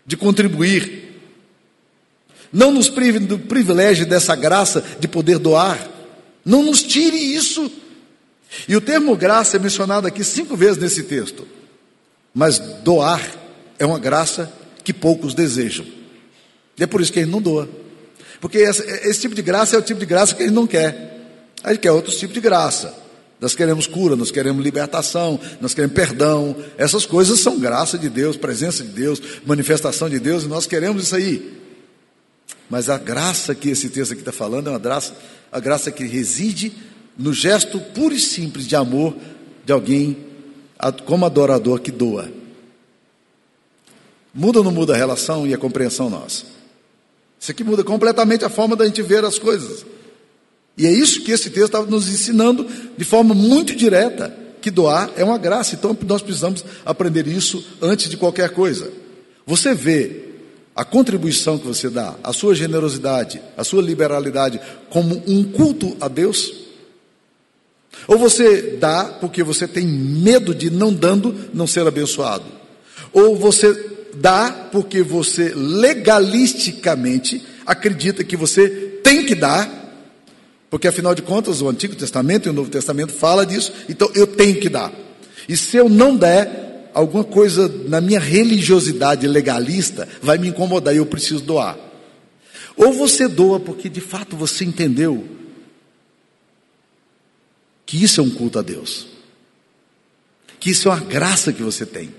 de 0.07 0.17
contribuir. 0.17 1.07
Não 2.51 2.73
nos 2.73 2.89
prive 2.89 3.19
do 3.19 3.39
privilégio 3.39 4.07
dessa 4.07 4.35
graça 4.35 4.83
de 4.99 5.07
poder 5.07 5.39
doar. 5.39 5.87
Não 6.45 6.63
nos 6.63 6.83
tire 6.83 7.17
isso. 7.17 7.71
E 8.67 8.77
o 8.77 8.81
termo 8.81 9.17
graça 9.17 9.57
é 9.57 9.61
mencionado 9.61 10.07
aqui 10.07 10.25
cinco 10.25 10.57
vezes 10.57 10.79
nesse 10.79 11.03
texto. 11.03 11.47
Mas 12.35 12.59
doar 12.59 13.21
é 13.79 13.85
uma 13.85 13.99
graça 13.99 14.53
que 14.85 14.93
poucos 14.93 15.35
desejam. 15.35 15.87
E 16.79 16.83
é 16.83 16.87
por 16.87 17.01
isso 17.01 17.13
que 17.13 17.21
ele 17.21 17.31
não 17.31 17.43
doa. 17.43 17.69
Porque 18.41 18.59
esse, 18.59 18.83
esse 19.09 19.21
tipo 19.21 19.35
de 19.35 19.43
graça 19.43 19.77
é 19.77 19.79
o 19.79 19.83
tipo 19.83 20.01
de 20.01 20.07
graça 20.07 20.35
que 20.35 20.43
ele 20.43 20.53
não 20.53 20.67
quer. 20.67 21.09
Gente 21.67 21.79
quer 21.79 21.93
outro 21.93 22.15
tipo 22.15 22.33
de 22.33 22.41
graça. 22.41 22.95
Nós 23.41 23.55
queremos 23.55 23.87
cura, 23.87 24.17
nós 24.17 24.31
queremos 24.31 24.65
libertação, 24.65 25.39
nós 25.61 25.73
queremos 25.73 25.95
perdão. 25.95 26.57
Essas 26.77 27.07
coisas 27.07 27.39
são 27.41 27.59
graça 27.59 27.97
de 27.97 28.09
Deus, 28.09 28.37
presença 28.37 28.83
de 28.83 28.91
Deus, 28.91 29.21
manifestação 29.47 30.09
de 30.09 30.19
Deus, 30.19 30.45
e 30.45 30.49
nós 30.49 30.67
queremos 30.67 31.05
isso 31.05 31.15
aí. 31.15 31.59
Mas 32.69 32.89
a 32.89 32.99
graça 32.99 33.55
que 33.55 33.71
esse 33.71 33.89
texto 33.89 34.13
aqui 34.13 34.23
está 34.23 34.33
falando 34.33 34.67
é 34.69 34.71
uma 34.71 34.79
graça, 34.79 35.17
a 35.53 35.61
graça 35.61 35.91
que 35.91 36.05
reside 36.05 36.73
no 37.19 37.33
gesto 37.33 37.81
puro 37.81 38.15
e 38.15 38.21
simples 38.21 38.67
de 38.67 38.77
amor 38.77 39.15
de 39.67 39.73
alguém 39.73 40.17
como 41.05 41.27
adorador 41.27 41.81
que 41.81 41.91
doa. 41.91 42.31
Muda 44.33 44.59
ou 44.59 44.65
não 44.65 44.71
muda 44.71 44.95
a 44.95 44.97
relação 44.97 45.47
e 45.47 45.53
a 45.53 45.59
compreensão 45.59 46.09
nossa? 46.09 46.45
Isso 47.41 47.51
aqui 47.51 47.65
muda 47.65 47.83
completamente 47.83 48.45
a 48.45 48.49
forma 48.49 48.77
da 48.77 48.87
gente 48.87 49.03
ver 49.03 49.25
as 49.25 49.39
coisas. 49.39 49.85
E 50.77 50.87
é 50.87 50.93
isso 50.93 51.23
que 51.25 51.33
esse 51.33 51.51
texto 51.51 51.67
estava 51.67 51.87
nos 51.87 52.09
ensinando 52.09 52.65
de 52.97 53.05
forma 53.05 53.35
muito 53.35 53.75
direta, 53.75 54.35
que 54.61 54.71
doar 54.71 55.11
é 55.17 55.25
uma 55.25 55.39
graça. 55.39 55.75
Então 55.75 55.97
nós 56.07 56.23
precisamos 56.23 56.65
aprender 56.87 57.27
isso 57.27 57.65
antes 57.83 58.09
de 58.09 58.17
qualquer 58.17 58.51
coisa. 58.51 58.93
Você 59.45 59.75
vê 59.75 60.25
a 60.75 60.85
contribuição 60.85 61.59
que 61.59 61.67
você 61.67 61.91
dá, 61.91 62.15
a 62.23 62.33
sua 62.33 62.55
generosidade, 62.55 63.41
a 63.57 63.65
sua 63.65 63.83
liberalidade 63.83 64.61
como 64.89 65.21
um 65.27 65.43
culto 65.43 65.97
a 66.01 66.07
Deus? 66.07 66.68
Ou 68.07 68.19
você 68.19 68.77
dá 68.81 69.05
porque 69.05 69.43
você 69.43 69.67
tem 69.67 69.87
medo 69.87 70.55
de 70.55 70.71
não 70.71 70.93
dando 70.93 71.35
não 71.53 71.67
ser 71.67 71.87
abençoado? 71.87 72.45
Ou 73.13 73.37
você 73.37 73.73
dá 74.15 74.69
porque 74.73 75.03
você 75.03 75.53
legalisticamente 75.55 77.45
acredita 77.67 78.25
que 78.25 78.37
você 78.37 78.69
tem 79.03 79.25
que 79.25 79.35
dar, 79.35 79.71
porque 80.71 80.89
afinal 80.89 81.15
de 81.15 81.23
contas 81.23 81.61
o 81.61 81.69
Antigo 81.69 81.95
Testamento 81.95 82.47
e 82.47 82.51
o 82.51 82.53
Novo 82.53 82.71
Testamento 82.71 83.13
fala 83.13 83.45
disso, 83.45 83.73
então 83.89 84.11
eu 84.15 84.27
tenho 84.27 84.59
que 84.61 84.69
dar. 84.69 84.93
E 85.49 85.57
se 85.57 85.77
eu 85.77 85.89
não 85.89 86.17
der, 86.17 86.91
alguma 86.93 87.25
coisa 87.25 87.69
na 87.87 88.01
minha 88.01 88.21
religiosidade 88.21 89.27
legalista 89.27 90.09
vai 90.23 90.39
me 90.39 90.49
incomodar 90.49 90.95
e 90.95 90.99
eu 90.99 91.07
preciso 91.07 91.41
doar. 91.41 91.79
Ou 92.77 92.93
você 92.93 93.29
doa 93.29 93.59
porque 93.59 93.89
de 93.89 94.01
fato 94.01 94.37
você 94.37 94.65
entendeu 94.65 95.38
que 97.89 98.05
isso 98.05 98.21
é 98.21 98.23
um 98.23 98.29
culto 98.29 98.59
a 98.59 98.63
Deus, 98.63 99.07
que 100.61 100.69
isso 100.69 100.89
é 100.89 100.93
uma 100.93 101.01
graça 101.01 101.55
que 101.55 101.63
você 101.63 101.87
tem. 101.87 102.15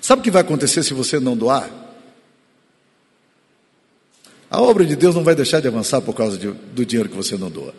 Sabe 0.00 0.20
o 0.20 0.22
que 0.24 0.30
vai 0.30 0.40
acontecer 0.40 0.82
se 0.82 0.94
você 0.94 1.20
não 1.20 1.36
doar? 1.36 1.68
A 4.50 4.62
obra 4.62 4.86
de 4.86 4.96
Deus 4.96 5.14
não 5.14 5.22
vai 5.22 5.34
deixar 5.34 5.60
de 5.60 5.68
avançar 5.68 6.00
por 6.00 6.14
causa 6.14 6.38
de, 6.38 6.50
do 6.50 6.86
dinheiro 6.86 7.10
que 7.10 7.16
você 7.16 7.36
não 7.36 7.50
doa. 7.50 7.74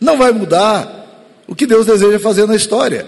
Não 0.00 0.16
vai 0.16 0.32
mudar 0.32 1.26
o 1.46 1.54
que 1.54 1.66
Deus 1.66 1.84
deseja 1.84 2.18
fazer 2.18 2.46
na 2.46 2.56
história. 2.56 3.06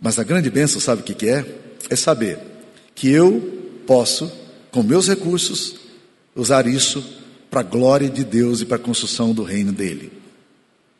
Mas 0.00 0.18
a 0.18 0.24
grande 0.24 0.50
bênção, 0.50 0.80
sabe 0.80 1.02
o 1.02 1.04
que, 1.04 1.14
que 1.14 1.28
é? 1.28 1.46
É 1.88 1.94
saber 1.94 2.40
que 2.96 3.08
eu 3.08 3.80
posso, 3.86 4.28
com 4.72 4.82
meus 4.82 5.06
recursos, 5.06 5.76
usar 6.34 6.66
isso 6.66 7.17
para 7.50 7.60
a 7.60 7.64
glória 7.64 8.08
de 8.08 8.24
Deus 8.24 8.60
e 8.60 8.66
para 8.66 8.76
a 8.76 8.80
construção 8.80 9.32
do 9.32 9.42
reino 9.42 9.72
dele. 9.72 10.12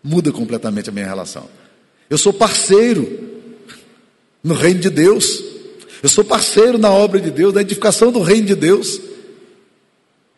Muda 0.02 0.32
completamente 0.32 0.88
a 0.88 0.92
minha 0.92 1.06
relação. 1.06 1.48
Eu 2.08 2.16
sou 2.16 2.32
parceiro 2.32 3.28
no 4.42 4.54
reino 4.54 4.80
de 4.80 4.90
Deus. 4.90 5.42
Eu 6.02 6.08
sou 6.08 6.24
parceiro 6.24 6.78
na 6.78 6.90
obra 6.90 7.20
de 7.20 7.30
Deus, 7.30 7.52
na 7.52 7.60
edificação 7.60 8.10
do 8.10 8.20
reino 8.20 8.46
de 8.46 8.54
Deus. 8.54 9.00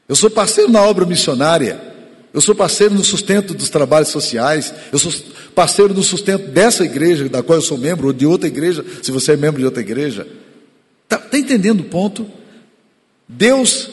Eu 0.08 0.16
sou 0.16 0.30
parceiro 0.30 0.70
na 0.70 0.82
obra 0.82 1.06
missionária. 1.06 1.80
Eu 2.32 2.40
sou 2.40 2.54
parceiro 2.54 2.94
no 2.94 3.04
sustento 3.04 3.54
dos 3.54 3.68
trabalhos 3.68 4.08
sociais. 4.08 4.72
Eu 4.92 4.98
sou 4.98 5.12
parceiro 5.54 5.94
no 5.94 6.02
sustento 6.02 6.48
dessa 6.48 6.84
igreja, 6.84 7.28
da 7.28 7.42
qual 7.42 7.58
eu 7.58 7.62
sou 7.62 7.78
membro, 7.78 8.08
ou 8.08 8.12
de 8.12 8.26
outra 8.26 8.48
igreja, 8.48 8.84
se 9.02 9.10
você 9.10 9.32
é 9.32 9.36
membro 9.36 9.60
de 9.60 9.66
outra 9.66 9.80
igreja. 9.80 10.26
Está 11.04 11.18
tá 11.18 11.38
entendendo 11.38 11.80
o 11.80 11.84
ponto? 11.84 12.26
Deus 13.28 13.90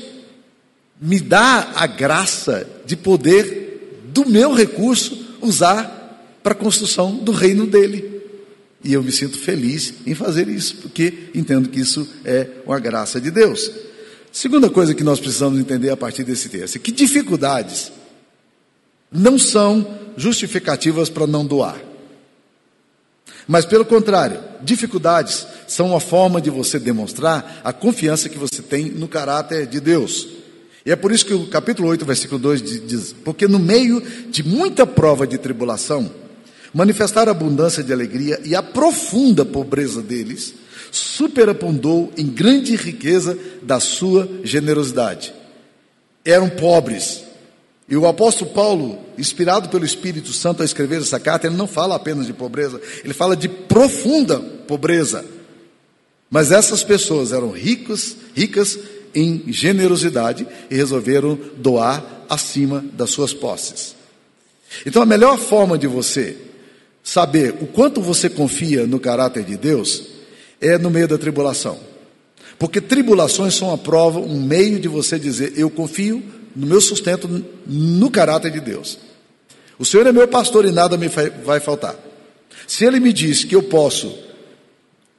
me 1.00 1.20
dá 1.20 1.74
a 1.76 1.86
graça 1.86 2.68
de 2.86 2.96
poder, 2.96 4.04
do 4.14 4.28
meu 4.28 4.54
recurso, 4.54 5.38
usar 5.42 6.40
para 6.42 6.54
a 6.54 6.58
construção 6.58 7.16
do 7.16 7.32
reino 7.32 7.68
dele. 7.68 8.22
E 8.84 8.94
eu 8.94 9.04
me 9.04 9.12
sinto 9.12 9.38
feliz 9.38 9.94
em 10.06 10.16
fazer 10.16 10.48
isso, 10.48 10.78
porque 10.78 11.30
entendo 11.36 11.70
que 11.70 11.80
isso 11.80 12.08
é 12.24 12.48
uma 12.66 12.80
graça 12.80 13.20
de 13.20 13.30
Deus. 13.30 13.70
Segunda 14.32 14.70
coisa 14.70 14.94
que 14.94 15.04
nós 15.04 15.20
precisamos 15.20 15.60
entender 15.60 15.90
a 15.90 15.98
partir 15.98 16.24
desse 16.24 16.48
texto 16.50 16.76
é 16.76 16.80
que 16.80 16.92
dificuldades 16.92 17.92
não 19.12 19.38
são 19.38 20.00
justificativas 20.16 21.10
para 21.10 21.28
não 21.28 21.46
doar. 21.46 21.80
Mas, 23.48 23.66
pelo 23.66 23.86
contrário, 23.86 24.44
dificuldades 24.62 25.48
são 25.68 25.92
uma 25.92 26.00
forma 26.00 26.42
de 26.42 26.50
você 26.50 26.78
demonstrar 26.78 27.62
a 27.64 27.72
confiança 27.72 28.28
que 28.28 28.38
você 28.38 28.62
tem 28.62 28.86
no 28.86 29.08
caráter 29.08 29.66
de 29.66 29.80
Deus. 29.80 30.28
E 30.88 30.92
é 30.92 30.96
por 30.96 31.12
isso 31.12 31.26
que 31.26 31.34
o 31.34 31.46
capítulo 31.48 31.90
8, 31.90 32.06
versículo 32.06 32.40
2 32.40 32.62
diz: 32.88 33.14
Porque 33.26 33.46
no 33.46 33.60
meio 33.60 34.02
de 34.30 34.42
muita 34.42 34.88
prova 34.88 35.28
de 35.28 35.38
tribulação, 35.38 36.10
manifestar 36.74 37.28
a 37.28 37.32
abundância 37.32 37.84
de 37.84 37.92
alegria 37.92 38.40
e 38.46 38.56
a 38.56 38.64
profunda 38.64 39.44
pobreza 39.44 40.02
deles, 40.02 40.54
superabundou 40.90 42.10
em 42.18 42.26
grande 42.26 42.74
riqueza 42.78 43.38
da 43.62 43.82
sua 43.82 44.30
generosidade. 44.46 45.34
Eram 46.24 46.48
pobres. 46.50 47.22
E 47.90 47.98
o 47.98 48.08
apóstolo 48.08 48.52
Paulo, 48.52 49.00
inspirado 49.18 49.68
pelo 49.68 49.84
Espírito 49.84 50.32
Santo 50.32 50.62
a 50.62 50.66
escrever 50.66 51.02
essa 51.02 51.20
carta, 51.20 51.48
ele 51.48 51.58
não 51.58 51.68
fala 51.68 51.96
apenas 51.96 52.26
de 52.26 52.34
pobreza, 52.34 52.80
ele 53.04 53.14
fala 53.14 53.36
de 53.36 53.50
profunda 53.50 54.40
pobreza. 54.40 55.26
Mas 56.30 56.52
essas 56.52 56.82
pessoas 56.82 57.34
eram 57.34 57.52
ricas, 57.52 58.16
ricas 58.34 58.80
em 59.14 59.44
generosidade 59.48 60.48
e 60.70 60.76
resolveram 60.76 61.40
doar 61.58 62.26
acima 62.30 62.84
das 62.94 63.10
suas 63.10 63.34
posses. 63.34 63.96
Então 64.86 65.02
a 65.02 65.06
melhor 65.06 65.38
forma 65.38 65.78
de 65.78 65.88
você 65.88 66.38
saber 67.04 67.56
o 67.62 67.68
quanto 67.68 68.02
você 68.02 68.30
confia 68.30 68.86
no 68.86 69.00
caráter 69.00 69.44
de 69.44 69.56
Deus 69.56 70.04
é 70.60 70.78
no 70.78 70.90
meio 70.90 71.08
da 71.08 71.18
tribulação. 71.18 71.80
Porque 72.60 72.82
tribulações 72.82 73.54
são 73.54 73.72
a 73.72 73.78
prova, 73.78 74.20
um 74.20 74.42
meio 74.42 74.80
de 74.80 74.88
você 74.88 75.20
dizer: 75.20 75.54
eu 75.56 75.70
confio 75.70 76.24
no 76.56 76.66
meu 76.66 76.82
sustento 76.82 77.30
no 77.66 78.10
caráter 78.10 78.52
de 78.52 78.60
Deus. 78.60 78.98
O 79.78 79.86
Senhor 79.86 80.08
é 80.08 80.12
meu 80.12 80.28
pastor 80.28 80.66
e 80.66 80.72
nada 80.72 80.98
me 80.98 81.08
vai 81.08 81.60
faltar. 81.60 81.96
Se 82.68 82.84
Ele 82.84 83.00
me 83.00 83.14
diz 83.14 83.44
que 83.44 83.56
eu 83.56 83.64
posso 83.64 84.18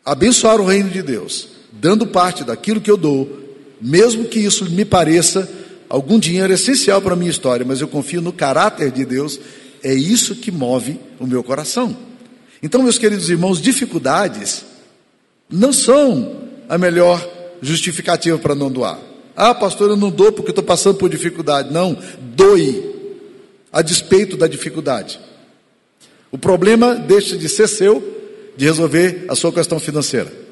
abençoar 0.04 0.60
o 0.60 0.66
reino 0.66 0.90
de 0.90 1.02
Deus, 1.02 1.48
dando 1.72 2.06
parte 2.06 2.42
daquilo 2.42 2.80
que 2.80 2.90
eu 2.90 2.96
dou, 2.96 3.47
mesmo 3.80 4.24
que 4.24 4.38
isso 4.38 4.68
me 4.70 4.84
pareça 4.84 5.48
algum 5.88 6.18
dinheiro 6.18 6.52
essencial 6.52 7.00
para 7.00 7.14
a 7.14 7.16
minha 7.16 7.30
história, 7.30 7.64
mas 7.66 7.80
eu 7.80 7.88
confio 7.88 8.20
no 8.20 8.32
caráter 8.32 8.90
de 8.90 9.04
Deus, 9.04 9.40
é 9.82 9.94
isso 9.94 10.36
que 10.36 10.50
move 10.50 10.98
o 11.18 11.26
meu 11.26 11.42
coração. 11.42 11.96
Então, 12.62 12.82
meus 12.82 12.98
queridos 12.98 13.30
irmãos, 13.30 13.60
dificuldades 13.60 14.64
não 15.48 15.72
são 15.72 16.48
a 16.68 16.76
melhor 16.76 17.26
justificativa 17.62 18.38
para 18.38 18.54
não 18.54 18.70
doar. 18.70 18.98
Ah, 19.36 19.54
pastor, 19.54 19.90
eu 19.90 19.96
não 19.96 20.10
dou 20.10 20.32
porque 20.32 20.50
estou 20.50 20.64
passando 20.64 20.96
por 20.96 21.08
dificuldade. 21.08 21.72
Não, 21.72 21.96
doe 22.34 22.96
a 23.72 23.80
despeito 23.82 24.36
da 24.36 24.48
dificuldade. 24.48 25.20
O 26.30 26.36
problema 26.36 26.94
deixa 26.94 27.36
de 27.36 27.48
ser 27.48 27.68
seu, 27.68 28.02
de 28.56 28.64
resolver 28.64 29.24
a 29.28 29.34
sua 29.34 29.52
questão 29.52 29.78
financeira. 29.78 30.47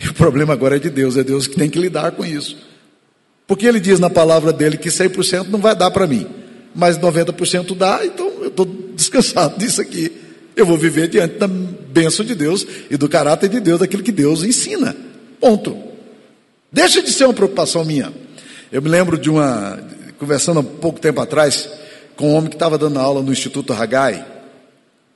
E 0.00 0.08
o 0.08 0.14
problema 0.14 0.52
agora 0.52 0.76
é 0.76 0.78
de 0.78 0.90
Deus, 0.90 1.16
é 1.16 1.24
Deus 1.24 1.46
que 1.46 1.56
tem 1.56 1.68
que 1.68 1.78
lidar 1.78 2.12
com 2.12 2.24
isso. 2.24 2.56
Porque 3.46 3.66
ele 3.66 3.80
diz 3.80 3.98
na 3.98 4.10
palavra 4.10 4.52
dele 4.52 4.76
que 4.76 4.88
100% 4.88 5.48
não 5.48 5.58
vai 5.58 5.74
dar 5.74 5.90
para 5.90 6.06
mim 6.06 6.26
mas 6.78 6.96
90% 6.96 7.76
dá, 7.76 8.00
então 8.04 8.26
eu 8.40 8.48
estou 8.48 8.64
descansado 8.94 9.58
disso 9.58 9.80
aqui. 9.80 10.12
Eu 10.54 10.64
vou 10.64 10.78
viver 10.78 11.08
diante 11.08 11.34
da 11.34 11.48
bênção 11.48 12.24
de 12.24 12.36
Deus 12.36 12.64
e 12.88 12.96
do 12.96 13.08
caráter 13.08 13.48
de 13.48 13.58
Deus, 13.58 13.80
daquilo 13.80 14.02
que 14.02 14.12
Deus 14.12 14.44
ensina. 14.44 14.94
Ponto. 15.40 15.76
Deixa 16.70 17.02
de 17.02 17.10
ser 17.10 17.24
uma 17.24 17.34
preocupação 17.34 17.84
minha. 17.84 18.12
Eu 18.70 18.80
me 18.80 18.88
lembro 18.88 19.18
de 19.18 19.28
uma, 19.28 19.78
conversando 20.18 20.60
há 20.60 20.62
pouco 20.62 21.00
tempo 21.00 21.20
atrás, 21.20 21.68
com 22.16 22.32
um 22.32 22.34
homem 22.34 22.50
que 22.50 22.56
estava 22.56 22.78
dando 22.78 22.98
aula 22.98 23.22
no 23.22 23.32
Instituto 23.32 23.72
Hagai. 23.72 24.24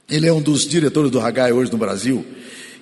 Ele 0.08 0.26
é 0.26 0.32
um 0.32 0.40
dos 0.40 0.66
diretores 0.66 1.10
do 1.10 1.20
Hagai 1.20 1.52
hoje 1.52 1.70
no 1.70 1.78
Brasil. 1.78 2.24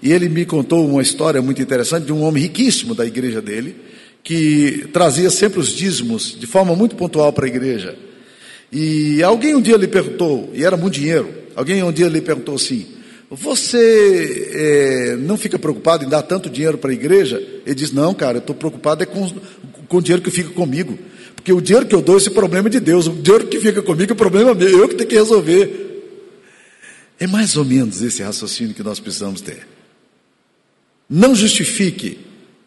E 0.02 0.12
ele 0.12 0.28
me 0.28 0.44
contou 0.44 0.88
uma 0.88 1.02
história 1.02 1.42
muito 1.42 1.60
interessante 1.60 2.06
de 2.06 2.12
um 2.12 2.22
homem 2.22 2.42
riquíssimo 2.42 2.94
da 2.94 3.04
igreja 3.04 3.42
dele, 3.42 3.76
que 4.22 4.88
trazia 4.92 5.30
sempre 5.30 5.60
os 5.60 5.68
dízimos 5.68 6.36
de 6.38 6.46
forma 6.46 6.74
muito 6.74 6.96
pontual 6.96 7.32
para 7.32 7.44
a 7.44 7.48
igreja. 7.48 7.96
E 8.72 9.22
alguém 9.22 9.54
um 9.54 9.60
dia 9.60 9.76
lhe 9.76 9.88
perguntou, 9.88 10.50
e 10.54 10.64
era 10.64 10.76
muito 10.76 10.94
dinheiro, 10.94 11.28
alguém 11.54 11.82
um 11.82 11.92
dia 11.92 12.08
lhe 12.08 12.20
perguntou 12.20 12.54
assim: 12.54 12.86
Você 13.30 14.50
é, 14.52 15.16
não 15.16 15.36
fica 15.36 15.58
preocupado 15.58 16.04
em 16.04 16.08
dar 16.08 16.22
tanto 16.22 16.48
dinheiro 16.48 16.78
para 16.78 16.90
a 16.90 16.94
igreja? 16.94 17.42
Ele 17.66 17.74
disse: 17.74 17.94
Não, 17.94 18.14
cara, 18.14 18.38
eu 18.38 18.40
estou 18.40 18.54
preocupado 18.54 19.02
é 19.02 19.06
com, 19.06 19.28
com 19.88 19.96
o 19.96 20.02
dinheiro 20.02 20.22
que 20.22 20.30
fica 20.30 20.50
comigo. 20.50 20.98
Porque 21.34 21.52
o 21.52 21.60
dinheiro 21.60 21.86
que 21.86 21.94
eu 21.94 22.02
dou, 22.02 22.18
esse 22.18 22.30
problema 22.30 22.68
é 22.68 22.70
de 22.70 22.80
Deus. 22.80 23.06
O 23.06 23.12
dinheiro 23.12 23.46
que 23.46 23.58
fica 23.58 23.82
comigo 23.82 24.12
é 24.12 24.14
problema 24.14 24.54
meu, 24.54 24.68
eu 24.68 24.88
que 24.88 24.94
tenho 24.94 25.08
que 25.08 25.16
resolver. 25.16 25.88
É 27.18 27.26
mais 27.26 27.56
ou 27.56 27.64
menos 27.64 28.00
esse 28.02 28.22
raciocínio 28.22 28.74
que 28.74 28.82
nós 28.82 29.00
precisamos 29.00 29.40
ter. 29.40 29.66
Não 31.10 31.34
justifique 31.34 32.20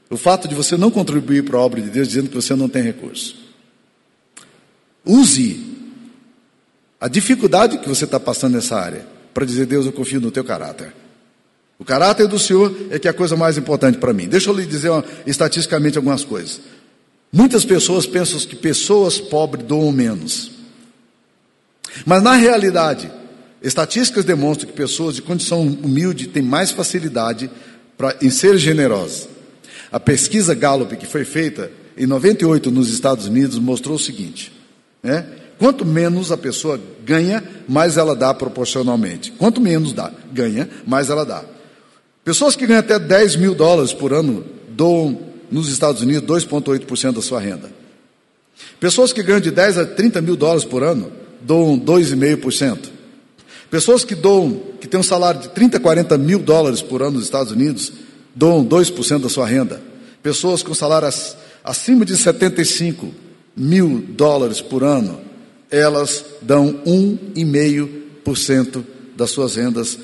o 0.10 0.18
fato 0.18 0.50
de 0.50 0.54
você 0.54 0.76
não 0.76 0.92
contribuir 0.92 1.46
para 1.46 1.58
a 1.58 1.62
obra 1.62 1.82
de 1.82 1.90
Deus 1.90 2.10
dizendo 2.10 2.28
que 2.28 2.36
você 2.36 2.54
não 2.54 2.68
tem 2.68 2.84
recurso. 2.84 3.38
Use 5.06 5.64
a 7.00 7.08
dificuldade 7.08 7.78
que 7.78 7.88
você 7.88 8.04
está 8.04 8.20
passando 8.20 8.56
nessa 8.56 8.76
área 8.76 9.08
para 9.34 9.46
dizer: 9.46 9.66
Deus, 9.66 9.86
eu 9.86 9.94
confio 9.94 10.20
no 10.20 10.30
teu 10.30 10.44
caráter. 10.44 10.94
O 11.80 11.86
caráter 11.86 12.28
do 12.28 12.38
Senhor 12.38 12.76
é 12.92 13.00
que 13.00 13.08
é 13.08 13.12
a 13.12 13.14
coisa 13.14 13.36
mais 13.36 13.58
importante 13.58 13.98
para 13.98 14.14
mim. 14.14 14.28
Deixa 14.28 14.50
eu 14.50 14.56
lhe 14.56 14.66
dizer 14.66 14.90
uma, 14.90 15.04
estatisticamente 15.26 15.98
algumas 15.98 16.24
coisas. 16.24 16.62
Muitas 17.32 17.66
pessoas 17.66 18.06
pensam 18.06 18.40
que 18.42 18.56
pessoas 18.56 19.20
pobres 19.20 19.66
doam 19.66 19.92
menos. 19.92 20.52
Mas 22.06 22.22
na 22.22 22.34
realidade, 22.34 23.12
estatísticas 23.62 24.24
demonstram 24.24 24.70
que 24.70 24.76
pessoas 24.78 25.16
de 25.16 25.22
condição 25.22 25.62
humilde 25.62 26.28
têm 26.28 26.44
mais 26.44 26.72
facilidade 26.72 27.50
pra, 27.98 28.16
em 28.22 28.30
ser 28.30 28.58
generosas. 28.58 29.28
A 29.92 30.00
pesquisa 30.00 30.54
Gallup 30.54 30.96
que 30.96 31.06
foi 31.06 31.24
feita 31.24 31.72
em 31.98 32.08
98 32.08 32.72
nos 32.72 32.90
Estados 32.90 33.28
Unidos 33.28 33.60
mostrou 33.60 33.96
o 33.96 34.00
seguinte: 34.00 34.52
né? 35.02 35.26
quanto 35.60 35.86
menos 35.86 36.32
a 36.32 36.38
pessoa 36.38 36.80
ganha, 37.06 37.44
mais 37.68 37.98
ela 37.98 38.16
dá 38.16 38.34
proporcionalmente. 38.34 39.32
Quanto 39.34 39.62
menos 39.62 39.94
dá, 39.94 40.12
ganha, 40.32 40.70
mais 40.86 41.10
ela 41.10 41.26
dá. 41.26 41.44
Pessoas 42.24 42.56
que 42.56 42.66
ganham 42.66 42.80
até 42.80 42.98
10 42.98 43.36
mil 43.36 43.54
dólares 43.54 43.94
por 43.94 44.14
ano 44.14 44.46
doam 44.70 45.20
nos 45.52 45.70
Estados 45.70 46.02
Unidos 46.02 46.28
2,8% 46.28 47.14
da 47.14 47.22
sua 47.22 47.40
renda. 47.40 47.70
Pessoas 48.80 49.14
que 49.14 49.22
ganham 49.22 49.40
de 49.40 49.52
10 49.52 49.78
a 49.78 49.86
30 49.86 50.22
mil 50.22 50.36
dólares 50.36 50.66
por 50.66 50.84
ano 50.84 51.12
doam 51.42 51.78
2,5%. 51.80 52.90
Pessoas 53.74 54.06
que 54.06 54.14
doam, 54.14 54.62
que 54.80 54.88
têm 54.88 55.00
um 55.00 55.04
salário 55.04 55.42
de 55.42 55.50
30, 55.50 55.80
40 55.80 56.16
mil 56.16 56.38
dólares 56.38 56.80
por 56.80 57.02
ano 57.02 57.14
nos 57.14 57.24
Estados 57.24 57.52
Unidos, 57.52 57.92
doam 58.36 58.64
2% 58.64 59.22
da 59.22 59.30
sua 59.30 59.48
renda. 59.48 59.82
Pessoas 60.22 60.62
com 60.62 60.76
salários 60.76 61.36
acima 61.64 62.06
de 62.06 62.16
75 62.16 63.12
mil 63.58 63.98
dólares 64.10 64.62
por 64.62 64.84
ano, 64.84 65.20
elas 65.72 66.24
dão 66.40 66.84
1,5% 66.86 68.84
das 69.18 69.32
suas 69.32 69.56
rendas 69.56 69.98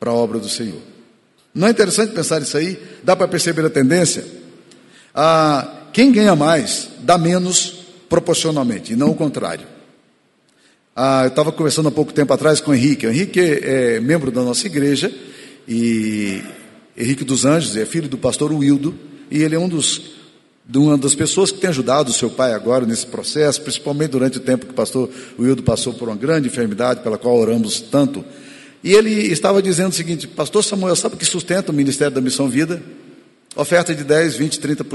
para 0.00 0.10
a 0.10 0.14
obra 0.14 0.38
do 0.38 0.48
Senhor. 0.48 0.80
Não 1.54 1.68
é 1.68 1.72
interessante 1.72 2.14
pensar 2.14 2.40
isso 2.40 2.56
aí? 2.56 2.80
Dá 3.04 3.14
para 3.14 3.28
perceber 3.28 3.66
a 3.66 3.68
tendência? 3.68 4.24
Ah, 5.14 5.82
quem 5.92 6.10
ganha 6.10 6.34
mais 6.34 6.88
dá 7.00 7.18
menos 7.18 7.74
proporcionalmente, 8.08 8.94
e 8.94 8.96
não 8.96 9.10
o 9.10 9.14
contrário. 9.14 9.75
Ah, 10.98 11.24
eu 11.24 11.28
estava 11.28 11.52
conversando 11.52 11.88
há 11.88 11.92
pouco 11.92 12.10
tempo 12.10 12.32
atrás 12.32 12.58
com 12.58 12.70
o 12.70 12.74
Henrique. 12.74 13.06
O 13.06 13.10
Henrique 13.10 13.38
é, 13.38 13.96
é 13.96 14.00
membro 14.00 14.30
da 14.30 14.42
nossa 14.42 14.66
igreja 14.66 15.12
e 15.68 16.42
Henrique 16.96 17.22
dos 17.22 17.44
Anjos 17.44 17.76
é 17.76 17.84
filho 17.84 18.08
do 18.08 18.16
pastor 18.16 18.50
Wildo 18.50 18.94
e 19.30 19.42
ele 19.42 19.54
é 19.54 19.58
um 19.58 19.68
dos 19.68 20.16
de 20.66 20.78
uma 20.78 20.96
das 20.96 21.14
pessoas 21.14 21.52
que 21.52 21.58
tem 21.58 21.68
ajudado 21.68 22.10
o 22.10 22.14
seu 22.14 22.30
pai 22.30 22.54
agora 22.54 22.86
nesse 22.86 23.06
processo, 23.06 23.60
principalmente 23.60 24.12
durante 24.12 24.38
o 24.38 24.40
tempo 24.40 24.64
que 24.64 24.72
o 24.72 24.74
pastor 24.74 25.10
Wildo 25.38 25.62
passou 25.62 25.92
por 25.92 26.08
uma 26.08 26.16
grande 26.16 26.48
enfermidade 26.48 27.02
pela 27.02 27.18
qual 27.18 27.36
oramos 27.36 27.78
tanto. 27.78 28.24
E 28.82 28.94
ele 28.94 29.10
estava 29.30 29.60
dizendo 29.60 29.90
o 29.90 29.94
seguinte: 29.94 30.26
Pastor 30.26 30.64
Samuel, 30.64 30.96
sabe 30.96 31.14
o 31.14 31.18
que 31.18 31.26
sustenta 31.26 31.72
o 31.72 31.74
Ministério 31.74 32.14
da 32.14 32.22
Missão 32.22 32.48
Vida? 32.48 32.82
Oferta 33.54 33.94
de 33.94 34.02
10, 34.02 34.36
20, 34.36 34.60
30 34.60 34.86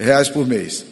reais 0.00 0.28
por 0.28 0.48
mês. 0.48 0.84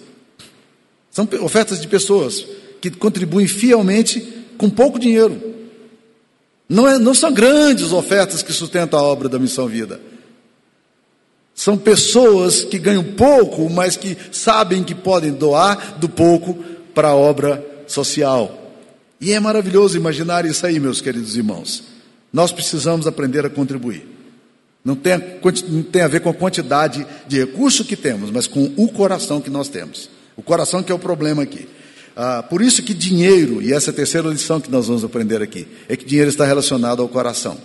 São 1.11 1.29
ofertas 1.41 1.81
de 1.81 1.89
pessoas 1.89 2.47
que 2.81 2.93
contribuem 2.93 3.49
fielmente 3.49 4.41
com 4.59 4.71
pouco 4.71 4.99
dinheiro. 4.99 5.41
Não, 6.69 6.89
é, 6.89 6.99
não 6.99 7.15
são 7.15 7.33
grandes 7.33 7.93
ofertas 7.93 8.43
que 8.43 8.53
sustentam 8.53 8.99
a 8.99 9.03
obra 9.03 9.29
da 9.29 9.39
Missão 9.39 9.67
Vida. 9.67 10.01
São 11.55 11.77
pessoas 11.77 12.65
que 12.65 12.79
ganham 12.79 13.05
pouco, 13.05 13.69
mas 13.69 13.97
que 13.97 14.17
sabem 14.31 14.83
que 14.83 14.95
podem 14.95 15.33
doar 15.33 15.99
do 15.99 16.09
pouco 16.09 16.55
para 16.95 17.09
a 17.09 17.15
obra 17.15 17.65
social. 17.87 18.73
E 19.21 19.33
é 19.33 19.39
maravilhoso 19.39 19.97
imaginar 19.97 20.47
isso 20.47 20.67
aí, 20.67 20.81
meus 20.81 21.01
queridos 21.01 21.37
irmãos. 21.37 21.85
Nós 22.33 22.51
precisamos 22.51 23.07
aprender 23.07 23.45
a 23.45 23.51
contribuir. 23.51 24.09
Não 24.85 24.97
tem, 24.97 25.17
não 25.69 25.83
tem 25.83 26.03
a 26.03 26.09
ver 26.09 26.21
com 26.21 26.31
a 26.31 26.35
quantidade 26.35 27.07
de 27.29 27.39
recursos 27.39 27.87
que 27.87 27.95
temos, 27.95 28.31
mas 28.31 28.47
com 28.47 28.73
o 28.77 28.89
coração 28.89 29.41
que 29.41 29.51
nós 29.51 29.69
temos. 29.69 30.11
O 30.37 30.43
coração 30.43 30.83
que 30.83 30.91
é 30.91 30.95
o 30.95 30.99
problema 30.99 31.43
aqui. 31.43 31.69
Ah, 32.17 32.43
por 32.43 32.61
isso 32.61 32.83
que 32.83 32.93
dinheiro, 32.93 33.63
e 33.63 33.73
essa 33.73 33.91
é 33.91 33.93
a 33.93 33.97
terceira 33.97 34.29
lição 34.29 34.61
que 34.61 34.71
nós 34.71 34.87
vamos 34.87 35.05
aprender 35.05 35.41
aqui, 35.43 35.67
é 35.89 35.97
que 35.97 36.05
dinheiro 36.05 36.31
está 36.31 36.45
relacionado 36.45 37.01
ao 37.01 37.09
coração. 37.09 37.59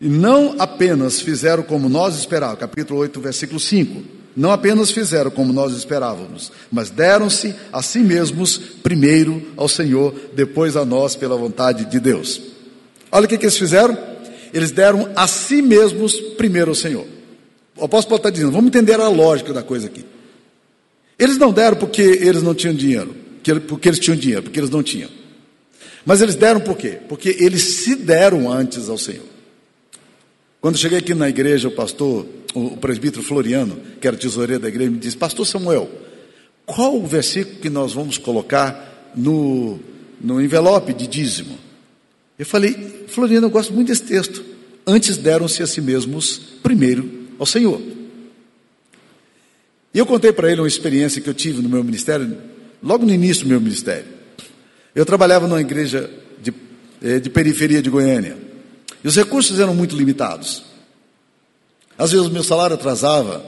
E 0.00 0.08
não 0.08 0.56
apenas 0.58 1.20
fizeram 1.20 1.62
como 1.62 1.88
nós 1.88 2.16
esperávamos, 2.16 2.60
capítulo 2.60 3.00
8, 3.00 3.20
versículo 3.20 3.60
5. 3.60 4.02
Não 4.34 4.50
apenas 4.50 4.90
fizeram 4.90 5.30
como 5.30 5.52
nós 5.52 5.76
esperávamos, 5.76 6.50
mas 6.70 6.88
deram-se 6.88 7.54
a 7.72 7.82
si 7.82 7.98
mesmos 7.98 8.56
primeiro 8.82 9.42
ao 9.56 9.68
Senhor, 9.68 10.14
depois 10.34 10.74
a 10.74 10.84
nós 10.84 11.14
pela 11.14 11.36
vontade 11.36 11.84
de 11.84 12.00
Deus. 12.00 12.40
Olha 13.10 13.26
o 13.26 13.28
que, 13.28 13.36
que 13.36 13.44
eles 13.44 13.58
fizeram. 13.58 13.96
Eles 14.54 14.70
deram 14.70 15.10
a 15.14 15.26
si 15.26 15.60
mesmos 15.62 16.18
primeiro 16.36 16.70
ao 16.70 16.74
Senhor. 16.74 17.06
O 17.76 17.84
apóstolo 17.84 18.16
está 18.16 18.30
dizendo, 18.30 18.52
vamos 18.52 18.68
entender 18.68 18.98
a 18.98 19.08
lógica 19.08 19.52
da 19.52 19.62
coisa 19.62 19.86
aqui. 19.86 20.04
Eles 21.22 21.38
não 21.38 21.52
deram 21.52 21.76
porque 21.76 22.02
eles 22.02 22.42
não 22.42 22.52
tinham 22.52 22.74
dinheiro, 22.74 23.14
porque 23.68 23.88
eles 23.88 24.00
tinham 24.00 24.16
dinheiro, 24.16 24.42
porque 24.42 24.58
eles 24.58 24.70
não 24.70 24.82
tinham. 24.82 25.08
Mas 26.04 26.20
eles 26.20 26.34
deram 26.34 26.60
por 26.60 26.76
quê? 26.76 26.98
Porque 27.08 27.36
eles 27.38 27.62
se 27.62 27.94
deram 27.94 28.50
antes 28.50 28.88
ao 28.88 28.98
Senhor. 28.98 29.24
Quando 30.60 30.76
cheguei 30.76 30.98
aqui 30.98 31.14
na 31.14 31.28
igreja, 31.28 31.68
o 31.68 31.70
pastor, 31.70 32.26
o 32.52 32.76
presbítero 32.76 33.22
Floriano, 33.22 33.78
que 34.00 34.08
era 34.08 34.16
tesoureiro 34.16 34.62
da 34.62 34.68
igreja, 34.68 34.90
me 34.90 34.98
disse: 34.98 35.16
Pastor 35.16 35.46
Samuel, 35.46 35.88
qual 36.66 36.96
o 36.96 37.06
versículo 37.06 37.60
que 37.60 37.70
nós 37.70 37.92
vamos 37.92 38.18
colocar 38.18 39.12
no, 39.14 39.78
no 40.20 40.42
envelope 40.42 40.92
de 40.92 41.06
dízimo? 41.06 41.56
Eu 42.36 42.46
falei: 42.46 43.04
Floriano, 43.06 43.46
eu 43.46 43.50
gosto 43.50 43.72
muito 43.72 43.86
desse 43.86 44.02
texto. 44.02 44.44
Antes 44.84 45.18
deram-se 45.18 45.62
a 45.62 45.68
si 45.68 45.80
mesmos 45.80 46.40
primeiro 46.64 47.08
ao 47.38 47.46
Senhor. 47.46 47.80
E 49.94 49.98
eu 49.98 50.06
contei 50.06 50.32
para 50.32 50.50
ele 50.50 50.60
uma 50.60 50.68
experiência 50.68 51.20
que 51.20 51.28
eu 51.28 51.34
tive 51.34 51.60
no 51.60 51.68
meu 51.68 51.84
ministério, 51.84 52.38
logo 52.82 53.04
no 53.04 53.12
início 53.12 53.44
do 53.44 53.48
meu 53.48 53.60
ministério. 53.60 54.06
Eu 54.94 55.04
trabalhava 55.04 55.46
numa 55.46 55.60
igreja 55.60 56.10
de, 56.42 56.52
eh, 57.02 57.18
de 57.18 57.28
periferia 57.28 57.82
de 57.82 57.90
Goiânia. 57.90 58.36
E 59.04 59.08
os 59.08 59.16
recursos 59.16 59.58
eram 59.58 59.74
muito 59.74 59.96
limitados. 59.96 60.62
Às 61.98 62.12
vezes 62.12 62.26
o 62.26 62.30
meu 62.30 62.42
salário 62.42 62.74
atrasava, 62.74 63.44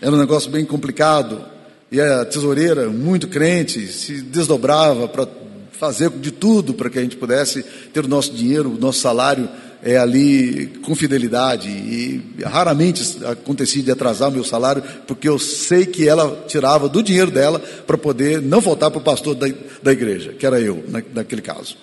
era 0.00 0.10
um 0.10 0.18
negócio 0.18 0.50
bem 0.50 0.64
complicado, 0.64 1.44
e 1.90 2.00
a 2.00 2.24
tesoureira, 2.24 2.88
muito 2.88 3.28
crente, 3.28 3.86
se 3.86 4.20
desdobrava 4.22 5.06
para 5.06 5.28
fazer 5.72 6.10
de 6.10 6.30
tudo 6.30 6.74
para 6.74 6.90
que 6.90 6.98
a 6.98 7.02
gente 7.02 7.16
pudesse 7.16 7.62
ter 7.92 8.04
o 8.04 8.08
nosso 8.08 8.32
dinheiro, 8.32 8.70
o 8.70 8.78
nosso 8.78 9.00
salário 9.00 9.48
é, 9.82 9.96
ali 9.96 10.66
com 10.84 10.94
fidelidade 10.94 11.68
e 11.68 12.22
raramente 12.42 13.24
acontecia 13.24 13.82
de 13.82 13.90
atrasar 13.90 14.30
meu 14.30 14.44
salário, 14.44 14.82
porque 15.06 15.28
eu 15.28 15.38
sei 15.38 15.86
que 15.86 16.08
ela 16.08 16.44
tirava 16.48 16.88
do 16.88 17.02
dinheiro 17.02 17.30
dela 17.30 17.58
para 17.58 17.98
poder 17.98 18.40
não 18.40 18.60
voltar 18.60 18.90
para 18.90 19.00
o 19.00 19.04
pastor 19.04 19.34
da, 19.34 19.46
da 19.82 19.92
igreja, 19.92 20.32
que 20.32 20.46
era 20.46 20.60
eu, 20.60 20.84
na, 20.88 21.02
naquele 21.14 21.42
caso. 21.42 21.76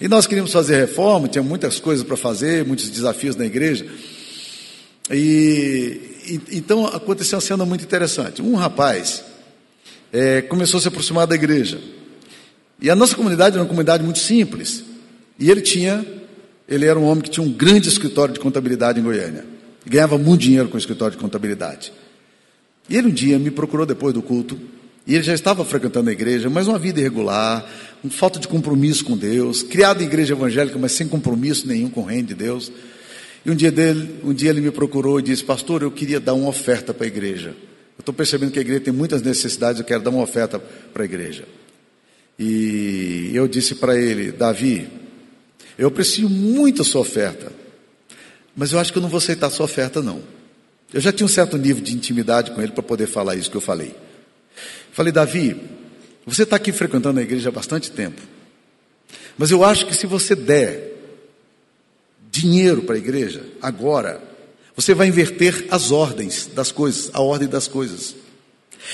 E 0.00 0.06
nós 0.06 0.26
queríamos 0.26 0.52
fazer 0.52 0.76
reforma, 0.76 1.26
tinha 1.26 1.42
muitas 1.42 1.80
coisas 1.80 2.06
para 2.06 2.16
fazer, 2.16 2.64
muitos 2.64 2.88
desafios 2.88 3.34
na 3.34 3.44
igreja. 3.44 3.84
E, 5.10 6.00
e, 6.26 6.40
então 6.58 6.86
aconteceu 6.86 7.36
uma 7.36 7.42
cena 7.42 7.64
muito 7.64 7.82
interessante. 7.82 8.40
Um 8.40 8.54
rapaz 8.54 9.24
é, 10.12 10.42
começou 10.42 10.78
a 10.78 10.80
se 10.82 10.88
aproximar 10.88 11.26
da 11.26 11.34
igreja. 11.34 11.80
E 12.80 12.88
a 12.88 12.94
nossa 12.94 13.16
comunidade 13.16 13.56
era 13.56 13.62
uma 13.62 13.68
comunidade 13.68 14.04
muito 14.04 14.20
simples. 14.20 14.84
E 15.36 15.50
ele 15.50 15.62
tinha 15.62 16.06
ele 16.68 16.84
era 16.84 16.98
um 16.98 17.04
homem 17.04 17.22
que 17.22 17.30
tinha 17.30 17.44
um 17.44 17.50
grande 17.50 17.88
escritório 17.88 18.34
de 18.34 18.40
contabilidade 18.40 19.00
em 19.00 19.02
Goiânia. 19.02 19.44
Ganhava 19.86 20.18
muito 20.18 20.42
dinheiro 20.42 20.68
com 20.68 20.74
o 20.74 20.78
escritório 20.78 21.16
de 21.16 21.22
contabilidade. 21.22 21.92
E 22.88 22.96
ele 22.96 23.08
um 23.08 23.12
dia 23.12 23.38
me 23.38 23.50
procurou 23.50 23.86
depois 23.86 24.12
do 24.12 24.20
culto. 24.20 24.58
E 25.06 25.14
ele 25.14 25.22
já 25.22 25.32
estava 25.32 25.64
frequentando 25.64 26.10
a 26.10 26.12
igreja, 26.12 26.50
mas 26.50 26.68
uma 26.68 26.78
vida 26.78 27.00
irregular, 27.00 27.66
uma 28.04 28.12
falta 28.12 28.38
de 28.38 28.46
compromisso 28.46 29.02
com 29.06 29.16
Deus, 29.16 29.62
criado 29.62 30.02
em 30.02 30.06
igreja 30.06 30.34
evangélica, 30.34 30.78
mas 30.78 30.92
sem 30.92 31.08
compromisso 31.08 31.66
nenhum 31.66 31.88
com 31.88 32.02
o 32.02 32.04
reino 32.04 32.28
de 32.28 32.34
Deus. 32.34 32.70
E 33.46 33.50
um 33.50 33.54
dia, 33.54 33.72
dele, 33.72 34.20
um 34.22 34.34
dia 34.34 34.50
ele 34.50 34.60
me 34.60 34.70
procurou 34.70 35.18
e 35.18 35.22
disse: 35.22 35.42
Pastor, 35.42 35.80
eu 35.82 35.90
queria 35.90 36.20
dar 36.20 36.34
uma 36.34 36.50
oferta 36.50 36.92
para 36.92 37.04
a 37.04 37.08
igreja. 37.08 37.54
Eu 37.96 38.00
estou 38.00 38.12
percebendo 38.12 38.52
que 38.52 38.58
a 38.58 38.62
igreja 38.62 38.80
tem 38.80 38.92
muitas 38.92 39.22
necessidades, 39.22 39.80
eu 39.80 39.86
quero 39.86 40.02
dar 40.02 40.10
uma 40.10 40.22
oferta 40.22 40.58
para 40.92 41.02
a 41.02 41.06
igreja. 41.06 41.44
E 42.38 43.30
eu 43.32 43.48
disse 43.48 43.76
para 43.76 43.98
ele: 43.98 44.30
Davi, 44.30 44.86
eu 45.78 45.86
aprecio 45.86 46.28
muito 46.28 46.82
a 46.82 46.84
sua 46.84 47.00
oferta, 47.00 47.52
mas 48.56 48.72
eu 48.72 48.80
acho 48.80 48.92
que 48.92 48.98
eu 48.98 49.02
não 49.02 49.08
vou 49.08 49.18
aceitar 49.18 49.46
a 49.46 49.50
sua 49.50 49.64
oferta, 49.64 50.02
não. 50.02 50.20
Eu 50.92 51.00
já 51.00 51.12
tinha 51.12 51.24
um 51.24 51.28
certo 51.28 51.56
nível 51.56 51.82
de 51.82 51.94
intimidade 51.94 52.50
com 52.50 52.60
ele 52.60 52.72
para 52.72 52.82
poder 52.82 53.06
falar 53.06 53.36
isso 53.36 53.48
que 53.48 53.56
eu 53.56 53.60
falei. 53.60 53.94
Falei, 54.90 55.12
Davi, 55.12 55.56
você 56.26 56.42
está 56.42 56.56
aqui 56.56 56.72
frequentando 56.72 57.20
a 57.20 57.22
igreja 57.22 57.50
há 57.50 57.52
bastante 57.52 57.92
tempo, 57.92 58.20
mas 59.38 59.52
eu 59.52 59.62
acho 59.64 59.86
que 59.86 59.94
se 59.94 60.06
você 60.06 60.34
der 60.34 60.96
dinheiro 62.28 62.82
para 62.82 62.96
a 62.96 62.98
igreja, 62.98 63.44
agora, 63.62 64.20
você 64.74 64.94
vai 64.94 65.06
inverter 65.06 65.66
as 65.70 65.92
ordens 65.92 66.50
das 66.52 66.72
coisas, 66.72 67.10
a 67.12 67.20
ordem 67.20 67.48
das 67.48 67.68
coisas. 67.68 68.16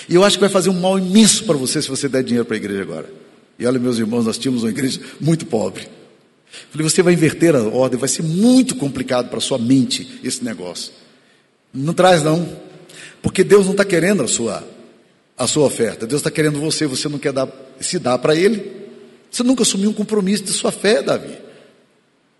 E 0.08 0.14
eu 0.14 0.22
acho 0.22 0.36
que 0.36 0.40
vai 0.40 0.50
fazer 0.50 0.68
um 0.68 0.80
mal 0.80 0.98
imenso 0.98 1.44
para 1.44 1.56
você 1.56 1.80
se 1.80 1.88
você 1.88 2.08
der 2.08 2.22
dinheiro 2.22 2.44
para 2.44 2.56
a 2.56 2.58
igreja 2.58 2.82
agora. 2.82 3.10
E 3.58 3.66
olha, 3.66 3.78
meus 3.78 3.98
irmãos, 3.98 4.24
nós 4.26 4.36
tínhamos 4.36 4.62
uma 4.62 4.70
igreja 4.70 5.00
muito 5.20 5.46
pobre. 5.46 5.88
Falei, 6.70 6.88
você 6.88 7.02
vai 7.02 7.12
inverter 7.12 7.54
a 7.54 7.62
ordem, 7.62 7.98
vai 7.98 8.08
ser 8.08 8.22
muito 8.22 8.74
complicado 8.76 9.28
para 9.28 9.40
sua 9.40 9.58
mente 9.58 10.20
esse 10.22 10.44
negócio. 10.44 10.92
Não 11.72 11.94
traz 11.94 12.22
não, 12.22 12.48
porque 13.22 13.42
Deus 13.42 13.64
não 13.64 13.72
está 13.72 13.84
querendo 13.84 14.22
a 14.22 14.28
sua, 14.28 14.66
a 15.36 15.46
sua 15.46 15.66
oferta, 15.66 16.06
Deus 16.06 16.20
está 16.20 16.30
querendo 16.30 16.60
você, 16.60 16.86
você 16.86 17.08
não 17.08 17.18
quer 17.18 17.32
dar, 17.32 17.48
se 17.80 17.98
dar 17.98 18.18
para 18.18 18.34
Ele. 18.34 18.84
Você 19.30 19.42
nunca 19.42 19.62
assumiu 19.62 19.90
um 19.90 19.94
compromisso 19.94 20.44
de 20.44 20.52
sua 20.52 20.70
fé, 20.70 21.02
Davi. 21.02 21.38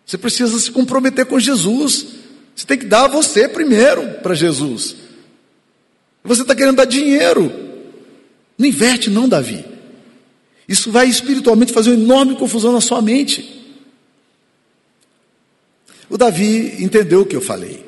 Você 0.06 0.18
precisa 0.18 0.58
se 0.58 0.70
comprometer 0.70 1.26
com 1.26 1.40
Jesus. 1.40 2.06
Você 2.54 2.66
tem 2.66 2.78
que 2.78 2.86
dar 2.86 3.08
você 3.08 3.48
primeiro 3.48 4.20
para 4.22 4.34
Jesus. 4.34 4.94
Você 6.22 6.42
está 6.42 6.54
querendo 6.54 6.76
dar 6.76 6.84
dinheiro. 6.84 7.52
Não 8.56 8.66
inverte, 8.66 9.10
não, 9.10 9.28
Davi. 9.28 9.64
Isso 10.68 10.90
vai 10.90 11.08
espiritualmente 11.08 11.72
fazer 11.72 11.90
uma 11.90 12.02
enorme 12.02 12.36
confusão 12.36 12.72
na 12.72 12.80
sua 12.80 13.02
mente. 13.02 13.63
O 16.08 16.18
Davi 16.18 16.82
entendeu 16.82 17.22
o 17.22 17.26
que 17.26 17.36
eu 17.36 17.40
falei. 17.40 17.84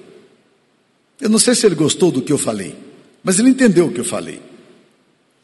Eu 1.21 1.29
não 1.29 1.39
sei 1.39 1.55
se 1.55 1.67
ele 1.67 1.75
gostou 1.75 2.11
do 2.11 2.23
que 2.23 2.33
eu 2.33 2.39
falei, 2.39 2.77
mas 3.23 3.39
ele 3.39 3.51
entendeu 3.51 3.87
o 3.87 3.93
que 3.93 4.01
eu 4.01 4.05
falei. 4.05 4.41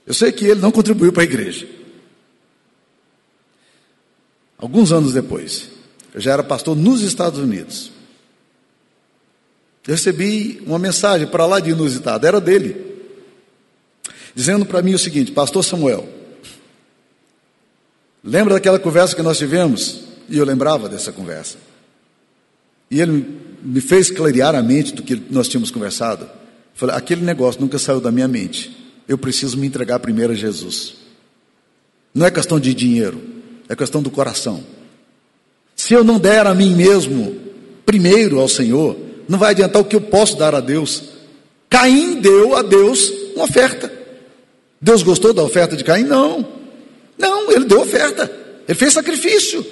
Eu 0.07 0.15
sei 0.15 0.33
que 0.33 0.45
ele 0.45 0.61
não 0.61 0.71
contribuiu 0.71 1.13
para 1.13 1.23
a 1.23 1.25
igreja. 1.25 1.67
Alguns 4.59 4.93
anos 4.93 5.13
depois, 5.13 5.71
eu 6.15 6.21
já 6.21 6.33
era 6.33 6.43
pastor 6.43 6.77
nos 6.77 7.03
Estados 7.03 7.39
Unidos. 7.39 7.91
Eu 9.87 9.95
recebi 9.95 10.63
uma 10.65 10.79
mensagem 10.79 11.27
para 11.27 11.47
lá 11.47 11.59
de 11.59 11.71
inusitado, 11.71 12.27
era 12.27 12.41
dele, 12.41 12.77
dizendo 14.35 14.65
para 14.65 14.83
mim 14.83 14.95
o 14.95 14.99
seguinte: 14.99 15.33
Pastor 15.33 15.65
Samuel, 15.65 16.09
lembra 18.23 18.55
daquela 18.55 18.79
conversa 18.79 19.17
que 19.17 19.23
nós 19.23 19.39
tivemos? 19.39 20.03
E 20.29 20.39
eu 20.39 20.45
lembrava 20.45 20.89
dessa 20.89 21.11
conversa. 21.11 21.59
E 22.93 23.01
ele 23.01 23.27
me 23.63 23.81
fez 23.81 24.11
clarear 24.11 24.55
a 24.55 24.63
mente 24.63 24.93
do 24.93 25.03
que 25.03 25.21
nós 25.31 25.49
tínhamos 25.49 25.71
conversado. 25.71 26.29
falei: 26.75 26.95
aquele 26.95 27.23
negócio 27.25 27.59
nunca 27.59 27.79
saiu 27.79 28.03
da 28.03 28.13
minha 28.13 28.29
mente. 28.29 28.71
Eu 29.09 29.17
preciso 29.17 29.57
me 29.57 29.67
entregar 29.67 29.99
primeiro 29.99 30.35
a 30.35 30.37
Jesus. 30.37 30.97
Não 32.15 32.27
é 32.27 32.31
questão 32.31 32.61
de 32.61 32.75
dinheiro, 32.75 33.19
é 33.67 33.75
questão 33.75 34.03
do 34.03 34.11
coração. 34.11 34.63
Se 35.75 35.95
eu 35.95 36.05
não 36.05 36.19
der 36.19 36.47
a 36.47 36.55
mim 36.55 36.75
mesmo 36.75 37.35
primeiro 37.87 38.39
ao 38.39 38.47
Senhor, 38.47 38.95
não 39.27 39.39
vai 39.39 39.53
adiantar 39.53 39.81
o 39.81 39.87
que 39.87 39.97
eu 39.97 40.01
posso 40.03 40.37
dar 40.37 40.55
a 40.55 40.61
Deus. 40.61 41.05
Caim 41.71 42.21
deu 42.21 42.55
a 42.55 42.61
Deus 42.61 43.11
uma 43.35 43.45
oferta. 43.45 43.91
Deus 44.79 45.03
gostou 45.03 45.33
da 45.33 45.43
oferta 45.43 45.75
de 45.75 45.83
Caim? 45.83 46.05
Não. 46.05 46.47
Não, 47.17 47.51
ele 47.53 47.65
deu 47.65 47.81
oferta. 47.81 48.31
Ele 48.69 48.79
fez 48.79 48.93
sacrifício. 48.93 49.65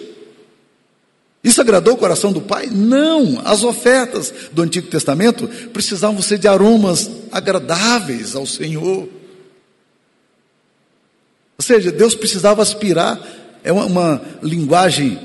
Isso 1.43 1.61
agradou 1.61 1.95
o 1.95 1.97
coração 1.97 2.33
do 2.33 2.41
Pai? 2.41 2.67
Não. 2.67 3.41
As 3.45 3.63
ofertas 3.63 4.33
do 4.53 4.63
Antigo 4.63 4.89
Testamento 4.89 5.49
precisavam 5.73 6.21
ser 6.21 6.39
de 6.39 6.47
aromas 6.47 7.11
agradáveis 7.33 8.37
ao 8.37 8.47
Senhor. 8.47 9.09
Ou 11.59 11.63
seja, 11.63 11.91
Deus 11.91 12.15
precisava 12.15 12.63
aspirar, 12.63 13.21
é 13.63 13.73
uma, 13.73 13.85
uma 13.87 14.23
linguagem 14.43 15.19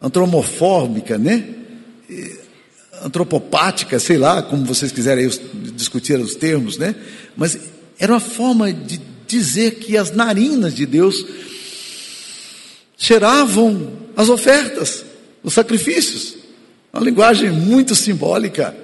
antropomórfica, 0.00 1.18
né? 1.18 1.56
antropopática, 3.02 3.98
sei 3.98 4.18
lá, 4.18 4.42
como 4.42 4.64
vocês 4.64 4.92
quiserem 4.92 5.28
discutir 5.74 6.18
os 6.18 6.34
termos, 6.34 6.78
né? 6.78 6.94
Mas 7.36 7.58
era 7.98 8.12
uma 8.12 8.20
forma 8.20 8.72
de 8.72 9.00
dizer 9.26 9.76
que 9.76 9.96
as 9.96 10.10
narinas 10.10 10.74
de 10.74 10.86
Deus 10.86 11.24
cheiravam 12.96 13.92
as 14.16 14.28
ofertas, 14.28 15.04
os 15.46 15.54
sacrifícios. 15.54 16.36
Uma 16.92 17.02
linguagem 17.02 17.50
muito 17.50 17.94
simbólica, 17.94 18.76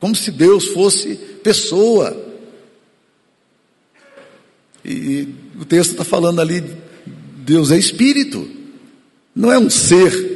como 0.00 0.16
se 0.16 0.32
Deus 0.32 0.66
fosse 0.68 1.14
pessoa. 1.14 2.28
E 4.84 5.28
o 5.60 5.64
texto 5.64 5.92
está 5.92 6.04
falando 6.04 6.40
ali, 6.40 6.64
Deus 7.36 7.70
é 7.70 7.78
espírito, 7.78 8.50
não 9.32 9.52
é 9.52 9.58
um 9.58 9.70
ser 9.70 10.28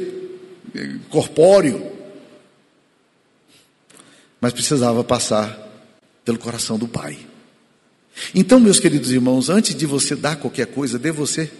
corpóreo 1.09 1.95
mas 4.45 4.53
precisava 4.53 5.03
passar 5.03 5.59
pelo 6.23 6.37
coração 6.37 6.77
do 6.77 6.87
Pai. 6.87 7.17
Então, 8.35 8.59
meus 8.59 8.79
queridos 8.79 9.11
irmãos, 9.11 9.49
antes 9.49 9.73
de 9.73 9.87
você 9.87 10.15
dar 10.15 10.35
qualquer 10.35 10.67
coisa, 10.67 10.99
dê 10.99 11.11
você. 11.11 11.51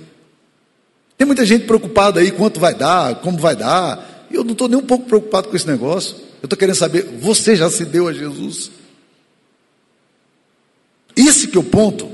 Tem 1.18 1.26
muita 1.26 1.46
gente 1.46 1.66
preocupada 1.66 2.20
aí 2.20 2.32
quanto 2.32 2.60
vai 2.60 2.74
dar, 2.74 3.16
como 3.16 3.38
vai 3.38 3.56
dar. 3.56 4.28
Eu 4.32 4.44
não 4.44 4.52
estou 4.52 4.68
nem 4.68 4.78
um 4.78 4.86
pouco 4.86 5.06
preocupado 5.06 5.48
com 5.48 5.56
esse 5.56 5.68
negócio. 5.68 6.18
Eu 6.42 6.48
estou 6.48 6.58
querendo 6.58 6.76
saber, 6.76 7.04
você 7.20 7.56
já 7.56 7.70
se 7.70 7.86
deu 7.86 8.08
a 8.08 8.14
Jesus? 8.14 8.72
Esse 11.16 11.48
que 11.48 11.58
é 11.58 11.60
o 11.60 11.64
ponto. 11.64 12.12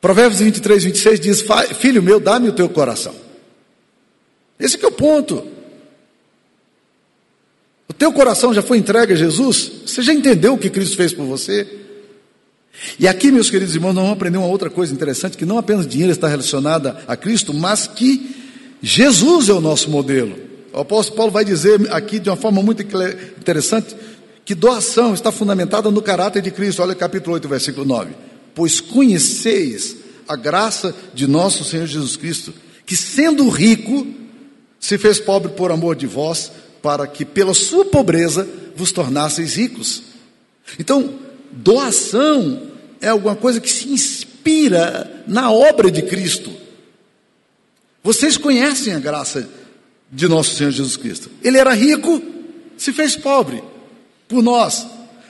Provérbios 0.00 0.40
23, 0.40 0.84
26 0.84 1.20
diz: 1.20 1.44
Filho 1.78 2.02
meu, 2.02 2.18
dá-me 2.18 2.48
o 2.48 2.52
teu 2.52 2.68
coração. 2.68 3.14
Esse 4.58 4.78
que 4.78 4.84
é 4.84 4.88
o 4.88 4.92
ponto. 4.92 5.46
O 7.88 7.92
teu 7.92 8.12
coração 8.12 8.54
já 8.54 8.62
foi 8.62 8.78
entregue 8.78 9.12
a 9.12 9.16
Jesus? 9.16 9.70
Você 9.84 10.00
já 10.00 10.14
entendeu 10.14 10.54
o 10.54 10.58
que 10.58 10.70
Cristo 10.70 10.96
fez 10.96 11.12
por 11.12 11.26
você? 11.26 11.79
E 12.98 13.06
aqui, 13.06 13.30
meus 13.30 13.50
queridos 13.50 13.74
irmãos, 13.74 13.94
nós 13.94 14.02
vamos 14.02 14.16
aprender 14.16 14.38
uma 14.38 14.46
outra 14.46 14.70
coisa 14.70 14.92
interessante, 14.92 15.36
que 15.36 15.44
não 15.44 15.58
apenas 15.58 15.86
dinheiro 15.86 16.12
está 16.12 16.28
relacionada 16.28 17.02
a 17.06 17.16
Cristo, 17.16 17.52
mas 17.52 17.86
que 17.86 18.34
Jesus 18.82 19.48
é 19.48 19.52
o 19.52 19.60
nosso 19.60 19.90
modelo. 19.90 20.36
O 20.72 20.80
apóstolo 20.80 21.16
Paulo 21.16 21.32
vai 21.32 21.44
dizer 21.44 21.92
aqui 21.92 22.18
de 22.18 22.30
uma 22.30 22.36
forma 22.36 22.62
muito 22.62 22.82
interessante 22.82 23.94
que 24.44 24.54
doação 24.54 25.12
está 25.12 25.30
fundamentada 25.30 25.90
no 25.90 26.00
caráter 26.00 26.42
de 26.42 26.50
Cristo. 26.50 26.82
Olha 26.82 26.94
capítulo 26.94 27.34
8, 27.34 27.48
versículo 27.48 27.86
9. 27.86 28.12
Pois 28.54 28.80
conheceis 28.80 29.96
a 30.26 30.36
graça 30.36 30.94
de 31.12 31.26
nosso 31.26 31.64
Senhor 31.64 31.86
Jesus 31.86 32.16
Cristo, 32.16 32.54
que 32.86 32.96
sendo 32.96 33.48
rico, 33.48 34.06
se 34.78 34.96
fez 34.96 35.18
pobre 35.18 35.52
por 35.52 35.70
amor 35.70 35.94
de 35.94 36.06
vós, 36.06 36.50
para 36.82 37.06
que 37.06 37.24
pela 37.24 37.52
sua 37.52 37.84
pobreza 37.84 38.48
vos 38.74 38.90
tornasseis 38.90 39.56
ricos. 39.56 40.02
Então, 40.78 41.14
doação 41.52 42.69
é 43.00 43.08
alguma 43.08 43.34
coisa 43.34 43.60
que 43.60 43.70
se 43.70 43.88
inspira 43.88 45.24
na 45.26 45.50
obra 45.50 45.90
de 45.90 46.02
Cristo. 46.02 46.52
Vocês 48.02 48.36
conhecem 48.36 48.94
a 48.94 48.98
graça 48.98 49.48
de 50.10 50.26
nosso 50.28 50.54
Senhor 50.54 50.70
Jesus 50.70 50.96
Cristo. 50.96 51.30
Ele 51.42 51.58
era 51.58 51.72
rico, 51.72 52.22
se 52.76 52.92
fez 52.92 53.16
pobre 53.16 53.62
por 54.28 54.42
nós, 54.42 54.86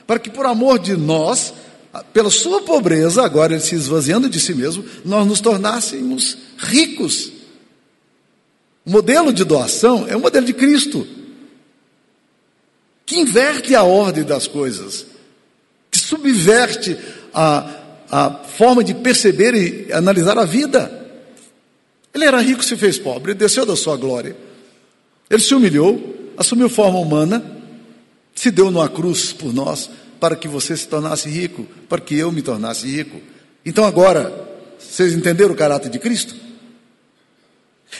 para 0.07 0.19
que 0.19 0.29
por 0.29 0.45
amor 0.45 0.79
de 0.79 0.95
nós, 0.95 1.53
pela 2.13 2.29
sua 2.29 2.61
pobreza, 2.61 3.23
agora 3.23 3.53
ele 3.53 3.61
se 3.61 3.75
esvaziando 3.75 4.29
de 4.29 4.39
si 4.39 4.53
mesmo, 4.53 4.83
nós 5.03 5.27
nos 5.27 5.41
tornássemos 5.41 6.37
ricos. 6.57 7.31
O 8.85 8.91
modelo 8.91 9.31
de 9.31 9.43
doação 9.43 10.07
é 10.07 10.15
o 10.15 10.19
modelo 10.19 10.45
de 10.45 10.53
Cristo 10.53 11.07
que 13.05 13.19
inverte 13.19 13.75
a 13.75 13.83
ordem 13.83 14.23
das 14.23 14.47
coisas, 14.47 15.05
que 15.91 15.99
subverte 15.99 16.97
a, 17.33 17.81
a 18.09 18.29
forma 18.29 18.83
de 18.83 18.93
perceber 18.93 19.53
e 19.53 19.93
analisar 19.93 20.37
a 20.37 20.45
vida. 20.45 20.99
Ele 22.13 22.25
era 22.25 22.41
rico, 22.41 22.63
se 22.63 22.75
fez 22.75 22.97
pobre, 22.97 23.33
desceu 23.33 23.65
da 23.65 23.75
sua 23.75 23.95
glória. 23.95 24.35
Ele 25.29 25.41
se 25.41 25.55
humilhou, 25.55 26.33
assumiu 26.37 26.67
forma 26.69 26.99
humana, 26.99 27.43
se 28.35 28.51
deu 28.51 28.69
numa 28.69 28.89
cruz 28.89 29.31
por 29.31 29.53
nós, 29.53 29.89
para 30.19 30.35
que 30.35 30.47
você 30.47 30.75
se 30.75 30.87
tornasse 30.87 31.29
rico, 31.29 31.65
para 31.87 32.01
que 32.01 32.15
eu 32.15 32.31
me 32.31 32.41
tornasse 32.41 32.85
rico. 32.85 33.21
Então 33.65 33.85
agora, 33.85 34.31
vocês 34.77 35.13
entenderam 35.13 35.53
o 35.53 35.57
caráter 35.57 35.89
de 35.89 35.99
Cristo? 35.99 36.35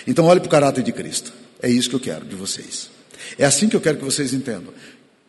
Então 0.05 0.25
olhe 0.25 0.39
para 0.39 0.47
o 0.47 0.51
caráter 0.51 0.83
de 0.83 0.91
Cristo. 0.91 1.31
É 1.61 1.69
isso 1.69 1.89
que 1.89 1.95
eu 1.95 1.99
quero 1.99 2.25
de 2.25 2.35
vocês. 2.35 2.89
É 3.37 3.45
assim 3.45 3.69
que 3.69 3.75
eu 3.75 3.81
quero 3.81 3.97
que 3.97 4.03
vocês 4.03 4.33
entendam. 4.33 4.73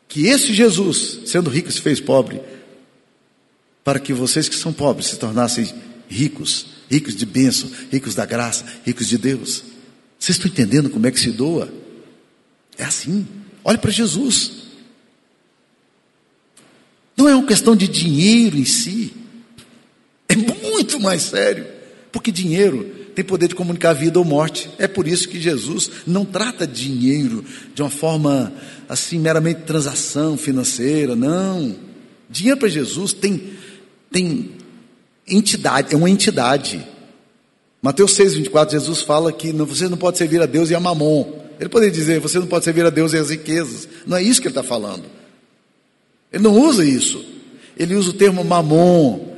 Que 0.09 0.27
esse 0.27 0.53
Jesus, 0.53 1.21
sendo 1.27 1.51
rico, 1.51 1.71
se 1.71 1.81
fez 1.81 2.01
pobre, 2.01 2.41
para 3.85 3.99
que 3.99 4.13
vocês 4.13 4.49
que 4.49 4.55
são 4.55 4.73
pobres 4.73 5.09
se 5.09 5.17
tornassem 5.17 5.73
ricos, 6.09 6.67
ricos 6.91 7.17
de 7.17 7.27
bênção, 7.27 7.71
ricos 7.91 8.15
da 8.15 8.25
graça, 8.25 8.65
ricos 8.85 9.09
de 9.09 9.19
Deus. 9.19 9.65
Vocês 10.19 10.37
estão 10.37 10.51
entendendo 10.51 10.91
como 10.91 11.07
é 11.07 11.11
que 11.11 11.19
se 11.19 11.31
doa? 11.31 11.73
É 12.79 12.85
assim. 12.85 13.27
Olhe 13.65 13.79
para 13.79 13.91
Jesus. 13.91 14.63
Não 17.17 17.29
é 17.29 17.35
uma 17.35 17.47
questão 17.47 17.75
de 17.75 17.89
dinheiro 17.89 18.57
em 18.57 18.65
si. 18.65 19.13
É 20.29 20.37
muito 20.37 21.01
mais 21.01 21.23
sério. 21.23 21.67
Porque 22.11 22.31
dinheiro 22.31 22.85
tem 23.15 23.25
poder 23.25 23.49
de 23.49 23.55
comunicar 23.55 23.93
vida 23.93 24.19
ou 24.19 24.25
morte. 24.25 24.71
É 24.79 24.87
por 24.87 25.07
isso 25.07 25.29
que 25.29 25.41
Jesus 25.41 25.91
não 26.07 26.25
trata 26.25 26.67
dinheiro 26.67 27.45
de 27.75 27.83
uma 27.83 27.91
forma 27.91 28.53
assim, 28.89 29.19
meramente 29.19 29.63
transação 29.63 30.37
financeira. 30.37 31.15
Não. 31.15 31.77
Dinheiro 32.29 32.59
para 32.59 32.69
Jesus 32.69 33.13
tem, 33.13 33.53
tem 34.13 34.51
entidade, 35.27 35.95
é 35.95 35.97
uma 35.97 36.11
entidade. 36.11 36.87
Mateus 37.81 38.15
6, 38.15 38.35
24, 38.35 38.79
Jesus 38.79 39.03
fala 39.03 39.33
que 39.33 39.53
você 39.53 39.89
não 39.89 39.97
pode 39.97 40.19
servir 40.19 40.41
a 40.43 40.47
Deus 40.47 40.71
e 40.71 40.75
a 40.75 40.81
mamon. 40.81 41.41
Ele 41.59 41.69
poderia 41.69 41.95
dizer, 41.95 42.21
você 42.21 42.39
não 42.39 42.47
pode 42.47 42.65
servir 42.65 42.85
a 42.85 42.91
Deus 42.91 43.13
e 43.13 43.17
as 43.17 43.31
riquezas. 43.31 43.89
Não 44.07 44.17
é 44.17 44.23
isso 44.23 44.41
que 44.41 44.49
ele 44.49 44.53
está 44.53 44.63
falando. 44.63 45.05
Ele 46.33 46.43
não 46.43 46.59
usa 46.59 46.85
isso. 46.85 47.25
Ele 47.77 47.95
usa 47.95 48.11
o 48.11 48.15
termo 48.15 48.45
mamon, 48.45 49.33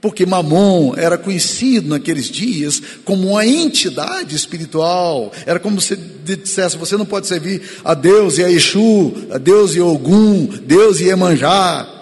porque 0.00 0.24
Mamon 0.24 0.94
era 0.96 1.18
conhecido 1.18 1.88
naqueles 1.88 2.30
dias 2.30 2.80
como 3.04 3.28
uma 3.28 3.46
entidade 3.46 4.34
espiritual. 4.34 5.30
Era 5.44 5.60
como 5.60 5.80
se 5.80 5.94
dissesse: 5.96 6.78
você 6.78 6.96
não 6.96 7.04
pode 7.04 7.26
servir 7.26 7.62
a 7.84 7.92
Deus 7.92 8.38
e 8.38 8.44
a 8.44 8.50
Exu, 8.50 9.12
a 9.30 9.36
Deus 9.36 9.74
e 9.74 9.80
Ogum, 9.80 10.46
Deus 10.46 11.00
e 11.00 11.08
Emanjá. 11.08 11.99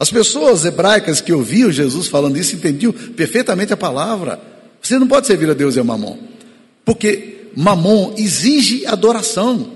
As 0.00 0.10
pessoas 0.10 0.64
hebraicas 0.64 1.20
que 1.20 1.32
ouviam 1.32 1.72
Jesus 1.72 2.06
falando 2.06 2.36
isso 2.36 2.54
entendiam 2.54 2.92
perfeitamente 2.92 3.72
a 3.72 3.76
palavra. 3.76 4.40
Você 4.80 4.98
não 4.98 5.08
pode 5.08 5.26
servir 5.26 5.50
a 5.50 5.54
Deus 5.54 5.74
e 5.74 5.80
a 5.80 5.84
Mamon, 5.84 6.16
porque 6.84 7.48
Mamon 7.56 8.14
exige 8.16 8.86
adoração. 8.86 9.72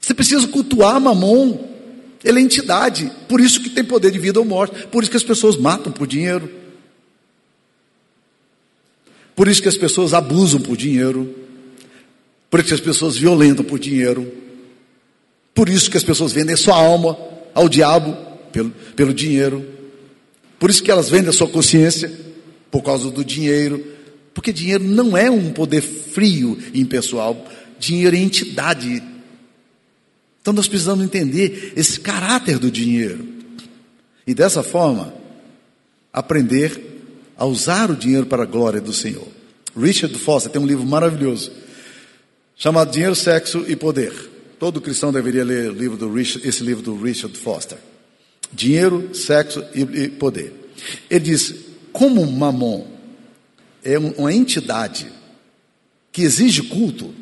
Você 0.00 0.14
precisa 0.14 0.48
cultuar 0.48 0.98
Mamon. 0.98 1.76
Ele 2.24 2.40
é 2.40 2.42
entidade, 2.42 3.12
por 3.28 3.40
isso 3.40 3.60
que 3.60 3.70
tem 3.70 3.84
poder 3.84 4.10
de 4.10 4.18
vida 4.18 4.40
ou 4.40 4.44
morte, 4.44 4.86
por 4.88 5.02
isso 5.02 5.10
que 5.10 5.16
as 5.16 5.22
pessoas 5.22 5.56
matam 5.56 5.92
por 5.92 6.06
dinheiro. 6.06 6.50
Por 9.36 9.46
isso 9.46 9.60
que 9.60 9.68
as 9.68 9.76
pessoas 9.76 10.14
abusam 10.14 10.60
por 10.60 10.76
dinheiro. 10.76 11.32
Por 12.50 12.58
isso 12.58 12.68
que 12.68 12.74
as 12.74 12.80
pessoas 12.80 13.18
violentam 13.18 13.64
por 13.64 13.78
dinheiro. 13.78 14.32
Por 15.54 15.68
isso 15.68 15.90
que 15.90 15.96
as 15.96 16.02
pessoas 16.02 16.32
vendem 16.32 16.56
sua 16.56 16.74
alma 16.74 17.16
ao 17.54 17.68
diabo 17.68 18.25
pelo, 18.56 18.70
pelo 18.94 19.14
dinheiro. 19.14 19.64
Por 20.58 20.70
isso 20.70 20.82
que 20.82 20.90
elas 20.90 21.08
vendem 21.08 21.28
a 21.28 21.32
sua 21.32 21.48
consciência 21.48 22.10
por 22.70 22.82
causa 22.82 23.10
do 23.10 23.24
dinheiro. 23.24 23.84
Porque 24.32 24.52
dinheiro 24.52 24.84
não 24.84 25.16
é 25.16 25.30
um 25.30 25.52
poder 25.52 25.80
frio 25.80 26.58
e 26.72 26.80
impessoal. 26.80 27.46
Dinheiro 27.78 28.16
é 28.16 28.18
entidade 28.18 29.02
então 30.46 30.54
nós 30.54 30.68
precisamos 30.68 31.04
entender 31.04 31.72
esse 31.74 31.98
caráter 31.98 32.56
do 32.56 32.70
dinheiro. 32.70 33.26
E 34.24 34.32
dessa 34.32 34.62
forma, 34.62 35.12
aprender 36.12 36.80
a 37.36 37.44
usar 37.44 37.90
o 37.90 37.96
dinheiro 37.96 38.26
para 38.26 38.44
a 38.44 38.46
glória 38.46 38.80
do 38.80 38.92
Senhor. 38.92 39.26
Richard 39.76 40.16
Foster 40.16 40.52
tem 40.52 40.62
um 40.62 40.66
livro 40.66 40.86
maravilhoso 40.86 41.50
chamado 42.54 42.92
Dinheiro, 42.92 43.16
Sexo 43.16 43.64
e 43.66 43.74
Poder. 43.74 44.12
Todo 44.56 44.80
cristão 44.80 45.12
deveria 45.12 45.42
ler 45.42 45.72
livro 45.72 46.14
Richard, 46.14 46.48
esse 46.48 46.62
livro 46.62 46.80
do 46.80 46.94
Richard 46.94 47.36
Foster. 47.36 47.78
Dinheiro, 48.52 49.14
sexo 49.14 49.64
e 49.74 50.08
poder. 50.08 50.52
Ele 51.10 51.24
diz: 51.24 51.54
como 51.92 52.26
Mamon 52.26 52.86
é 53.82 53.98
uma 53.98 54.32
entidade 54.32 55.10
que 56.12 56.22
exige 56.22 56.62
culto, 56.62 57.14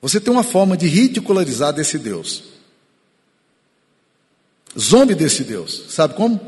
você 0.00 0.20
tem 0.20 0.32
uma 0.32 0.42
forma 0.42 0.76
de 0.76 0.86
ridicularizar 0.86 1.72
desse 1.72 1.98
Deus. 1.98 2.44
Zombe 4.78 5.14
desse 5.14 5.42
Deus. 5.42 5.86
Sabe 5.88 6.14
como? 6.14 6.40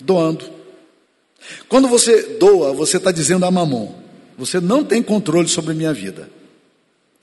Doando. 0.00 0.50
Quando 1.68 1.88
você 1.88 2.36
doa, 2.38 2.72
você 2.72 2.96
está 2.96 3.12
dizendo 3.12 3.44
a 3.44 3.50
mamon: 3.50 3.94
você 4.36 4.60
não 4.60 4.84
tem 4.84 5.02
controle 5.02 5.48
sobre 5.48 5.74
minha 5.74 5.92
vida. 5.92 6.30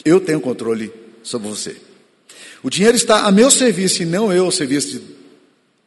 Eu 0.05 0.19
tenho 0.19 0.39
controle 0.39 0.93
sobre 1.23 1.49
você. 1.49 1.75
O 2.61 2.69
dinheiro 2.69 2.95
está 2.95 3.25
a 3.25 3.31
meu 3.31 3.49
serviço 3.51 4.03
e 4.03 4.05
não 4.05 4.31
eu 4.31 4.45
ao 4.45 4.51
serviço 4.51 4.99
de, 4.99 5.01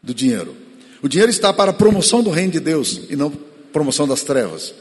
do 0.07 0.15
dinheiro. 0.15 0.55
O 1.03 1.09
dinheiro 1.09 1.31
está 1.31 1.53
para 1.53 1.73
a 1.73 1.75
promoção 1.75 2.23
do 2.23 2.31
reino 2.31 2.53
de 2.53 2.61
Deus 2.61 3.01
e 3.11 3.17
não 3.17 3.31
promoção 3.73 4.07
das 4.07 4.23
trevas. 4.23 4.73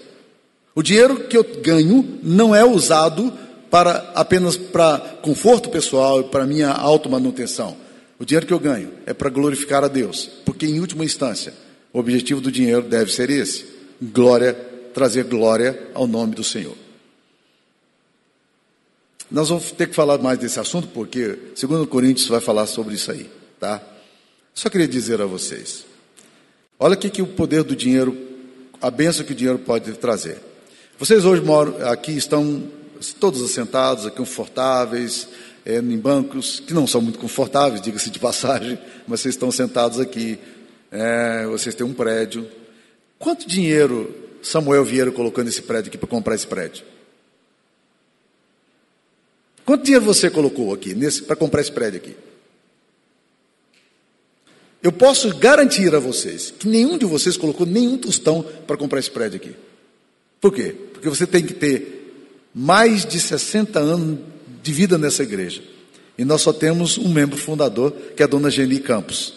O 0.75 0.83
dinheiro 0.83 1.27
que 1.27 1.35
eu 1.35 1.43
ganho 1.61 2.19
não 2.21 2.55
é 2.55 2.63
usado 2.63 3.33
para 3.71 4.11
apenas 4.13 4.55
para 4.55 4.99
conforto 5.21 5.69
pessoal 5.69 6.21
e 6.21 6.25
para 6.25 6.45
minha 6.45 6.69
automanutenção. 6.69 7.75
O 8.19 8.23
dinheiro 8.23 8.45
que 8.45 8.53
eu 8.53 8.59
ganho 8.59 8.91
é 9.05 9.13
para 9.13 9.29
glorificar 9.29 9.83
a 9.83 9.87
Deus, 9.87 10.29
porque 10.45 10.67
em 10.67 10.79
última 10.79 11.03
instância, 11.03 11.53
o 11.91 11.99
objetivo 11.99 12.39
do 12.39 12.51
dinheiro 12.51 12.83
deve 12.83 13.11
ser 13.11 13.29
esse: 13.29 13.65
glória, 14.01 14.53
trazer 14.93 15.23
glória 15.23 15.89
ao 15.93 16.05
nome 16.05 16.35
do 16.35 16.43
Senhor. 16.43 16.75
Nós 19.29 19.49
vamos 19.49 19.71
ter 19.71 19.87
que 19.87 19.95
falar 19.95 20.19
mais 20.19 20.37
desse 20.37 20.59
assunto, 20.59 20.87
porque 20.89 21.37
segundo 21.55 21.87
Coríntios 21.87 22.27
vai 22.27 22.39
falar 22.39 22.67
sobre 22.67 22.93
isso 22.93 23.11
aí, 23.11 23.29
tá? 23.59 23.81
Só 24.55 24.69
queria 24.69 24.87
dizer 24.87 25.21
a 25.21 25.25
vocês. 25.25 25.85
Olha 26.79 26.93
aqui 26.93 27.09
que 27.09 27.21
o 27.21 27.27
poder 27.27 27.61
do 27.61 27.75
dinheiro, 27.75 28.17
a 28.81 28.89
benção 28.89 29.25
que 29.25 29.33
o 29.33 29.35
dinheiro 29.35 29.59
pode 29.59 29.91
trazer. 29.93 30.37
Vocês 30.97 31.25
hoje 31.25 31.41
moram 31.41 31.75
aqui, 31.89 32.13
estão 32.15 32.63
todos 33.19 33.43
assentados, 33.43 34.05
aqui 34.05 34.15
confortáveis, 34.15 35.27
é, 35.65 35.79
em 35.79 35.97
bancos 35.97 36.61
que 36.61 36.73
não 36.73 36.87
são 36.87 37.01
muito 37.01 37.19
confortáveis, 37.19 37.81
diga-se 37.81 38.09
de 38.09 38.17
passagem, 38.19 38.79
mas 39.05 39.19
vocês 39.19 39.35
estão 39.35 39.51
sentados 39.51 39.99
aqui, 39.99 40.39
é, 40.89 41.45
vocês 41.47 41.75
têm 41.75 41.85
um 41.85 41.93
prédio. 41.93 42.49
Quanto 43.19 43.45
dinheiro 43.45 44.15
Samuel 44.41 44.85
Vieira 44.85 45.11
colocou 45.11 45.43
nesse 45.43 45.63
prédio 45.63 45.89
aqui 45.89 45.97
para 45.97 46.07
comprar 46.07 46.33
esse 46.33 46.47
prédio? 46.47 46.85
Quanto 49.65 49.83
dinheiro 49.83 50.05
você 50.05 50.29
colocou 50.29 50.73
aqui 50.73 50.95
para 51.23 51.35
comprar 51.35 51.59
esse 51.59 51.71
prédio 51.73 51.97
aqui? 51.99 52.15
Eu 54.85 54.91
posso 54.91 55.35
garantir 55.37 55.95
a 55.95 55.99
vocês 55.99 56.53
que 56.59 56.67
nenhum 56.67 56.95
de 56.95 57.07
vocês 57.07 57.35
colocou 57.35 57.65
nenhum 57.65 57.97
tostão 57.97 58.45
para 58.67 58.77
comprar 58.77 58.99
esse 58.99 59.09
prédio 59.09 59.37
aqui. 59.37 59.55
Por 60.39 60.53
quê? 60.53 60.75
Porque 60.93 61.09
você 61.09 61.25
tem 61.25 61.43
que 61.43 61.55
ter 61.55 62.29
mais 62.53 63.03
de 63.03 63.19
60 63.19 63.79
anos 63.79 64.19
de 64.61 64.71
vida 64.71 64.95
nessa 64.95 65.23
igreja. 65.23 65.63
E 66.15 66.23
nós 66.23 66.43
só 66.43 66.53
temos 66.53 66.99
um 66.99 67.09
membro 67.09 67.35
fundador, 67.35 67.93
que 68.15 68.21
é 68.21 68.25
a 68.25 68.27
dona 68.27 68.51
Geni 68.51 68.77
Campos. 68.77 69.33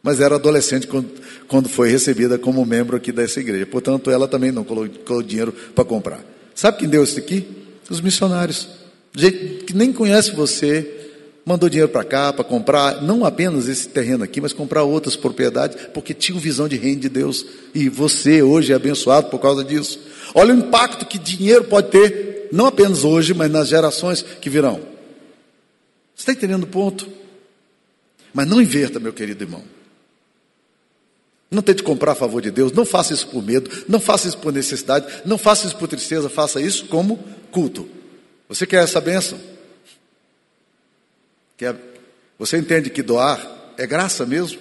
Mas 0.00 0.20
era 0.20 0.36
adolescente 0.36 0.86
quando, 0.86 1.10
quando 1.48 1.68
foi 1.68 1.90
recebida 1.90 2.38
como 2.38 2.64
membro 2.64 2.96
aqui 2.96 3.10
dessa 3.10 3.40
igreja. 3.40 3.66
Portanto, 3.66 4.12
ela 4.12 4.28
também 4.28 4.52
não 4.52 4.62
colocou 4.62 5.20
dinheiro 5.24 5.52
para 5.74 5.84
comprar. 5.84 6.24
Sabe 6.54 6.78
quem 6.78 6.88
deu 6.88 7.02
isso 7.02 7.18
aqui? 7.18 7.44
Os 7.90 8.00
missionários. 8.00 8.68
Gente 9.12 9.64
que 9.64 9.74
nem 9.74 9.92
conhece 9.92 10.30
você, 10.36 11.03
mandou 11.44 11.68
dinheiro 11.68 11.90
para 11.90 12.04
cá 12.04 12.32
para 12.32 12.44
comprar 12.44 13.02
não 13.02 13.24
apenas 13.24 13.68
esse 13.68 13.88
terreno 13.88 14.24
aqui, 14.24 14.40
mas 14.40 14.52
comprar 14.52 14.82
outras 14.84 15.14
propriedades, 15.16 15.76
porque 15.92 16.14
tinham 16.14 16.38
visão 16.38 16.66
de 16.66 16.76
reino 16.76 17.00
de 17.00 17.08
Deus. 17.08 17.44
E 17.74 17.88
você 17.88 18.42
hoje 18.42 18.72
é 18.72 18.76
abençoado 18.76 19.28
por 19.28 19.38
causa 19.38 19.62
disso. 19.62 20.00
Olha 20.34 20.54
o 20.54 20.58
impacto 20.58 21.06
que 21.06 21.18
dinheiro 21.18 21.64
pode 21.64 21.90
ter, 21.90 22.48
não 22.50 22.66
apenas 22.66 23.04
hoje, 23.04 23.34
mas 23.34 23.50
nas 23.50 23.68
gerações 23.68 24.22
que 24.22 24.48
virão. 24.48 24.80
Você 26.14 26.22
está 26.22 26.32
entendendo 26.32 26.64
o 26.64 26.68
ponto? 26.68 27.08
Mas 28.32 28.46
não 28.48 28.60
inverta, 28.60 28.98
meu 28.98 29.12
querido 29.12 29.44
irmão. 29.44 29.62
Não 31.50 31.62
tente 31.62 31.82
comprar 31.82 32.12
a 32.12 32.16
favor 32.16 32.42
de 32.42 32.50
Deus, 32.50 32.72
não 32.72 32.84
faça 32.84 33.12
isso 33.12 33.28
por 33.28 33.42
medo, 33.42 33.70
não 33.88 34.00
faça 34.00 34.26
isso 34.26 34.38
por 34.38 34.52
necessidade, 34.52 35.06
não 35.24 35.38
faça 35.38 35.66
isso 35.66 35.76
por 35.76 35.86
tristeza, 35.86 36.28
faça 36.28 36.60
isso 36.60 36.86
como 36.86 37.22
culto. 37.52 37.88
Você 38.48 38.66
quer 38.66 38.82
essa 38.82 39.00
bênção? 39.00 39.38
Quer? 41.56 41.76
Você 42.38 42.58
entende 42.58 42.90
que 42.90 43.02
doar 43.02 43.74
é 43.76 43.86
graça 43.86 44.26
mesmo? 44.26 44.60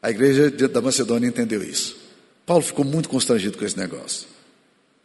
A 0.00 0.10
igreja 0.10 0.50
da 0.68 0.80
Macedônia 0.80 1.28
entendeu 1.28 1.62
isso. 1.62 1.96
Paulo 2.44 2.62
ficou 2.62 2.84
muito 2.84 3.08
constrangido 3.08 3.56
com 3.56 3.64
esse 3.64 3.78
negócio. 3.78 4.26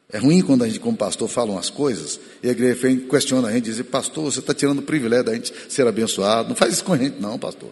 É 0.09 0.17
ruim 0.17 0.41
quando 0.41 0.63
a 0.63 0.67
gente, 0.67 0.79
como 0.79 0.97
pastor, 0.97 1.27
fala 1.27 1.51
umas 1.51 1.69
coisas 1.69 2.19
e 2.41 2.47
a 2.47 2.51
igreja 2.51 2.97
questiona 3.09 3.49
a 3.49 3.51
gente, 3.51 3.65
diz, 3.65 3.81
pastor, 3.81 4.31
você 4.31 4.39
está 4.39 4.53
tirando 4.53 4.79
o 4.79 4.81
privilégio 4.81 5.25
da 5.25 5.33
gente 5.33 5.53
ser 5.69 5.85
abençoado. 5.85 6.49
Não 6.49 6.55
faz 6.55 6.73
isso 6.73 6.83
com 6.83 6.93
a 6.93 6.97
gente, 6.97 7.19
não, 7.19 7.37
pastor. 7.37 7.69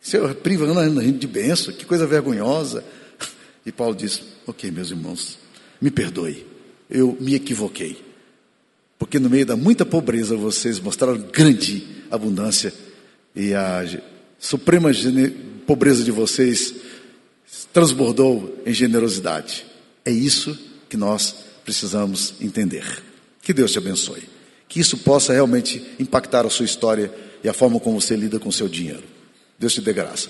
Você 0.00 0.16
é 0.16 0.34
privando 0.34 0.78
a 0.78 1.02
gente 1.02 1.18
de 1.18 1.26
bênção, 1.26 1.72
que 1.74 1.84
coisa 1.84 2.06
vergonhosa. 2.06 2.82
E 3.64 3.70
Paulo 3.70 3.94
diz, 3.94 4.22
ok, 4.46 4.70
meus 4.70 4.90
irmãos, 4.90 5.38
me 5.80 5.90
perdoe, 5.90 6.46
eu 6.88 7.16
me 7.20 7.34
equivoquei. 7.34 8.02
Porque 8.98 9.18
no 9.18 9.28
meio 9.28 9.44
da 9.44 9.56
muita 9.56 9.84
pobreza 9.84 10.36
vocês 10.36 10.80
mostraram 10.80 11.18
grande 11.18 11.95
abundância 12.10 12.72
e 13.34 13.54
a 13.54 13.84
suprema 14.38 14.90
pobreza 15.66 16.04
de 16.04 16.10
vocês 16.10 16.74
transbordou 17.72 18.62
em 18.64 18.72
generosidade. 18.72 19.66
É 20.04 20.10
isso 20.10 20.58
que 20.88 20.96
nós 20.96 21.34
precisamos 21.64 22.34
entender. 22.40 22.84
Que 23.42 23.52
Deus 23.52 23.72
te 23.72 23.78
abençoe. 23.78 24.22
Que 24.68 24.80
isso 24.80 24.98
possa 24.98 25.32
realmente 25.32 25.84
impactar 25.98 26.46
a 26.46 26.50
sua 26.50 26.64
história 26.64 27.12
e 27.42 27.48
a 27.48 27.52
forma 27.52 27.78
como 27.78 28.00
você 28.00 28.16
lida 28.16 28.38
com 28.38 28.48
o 28.48 28.52
seu 28.52 28.68
dinheiro. 28.68 29.04
Deus 29.58 29.74
te 29.74 29.80
dê 29.80 29.92
graça. 29.92 30.28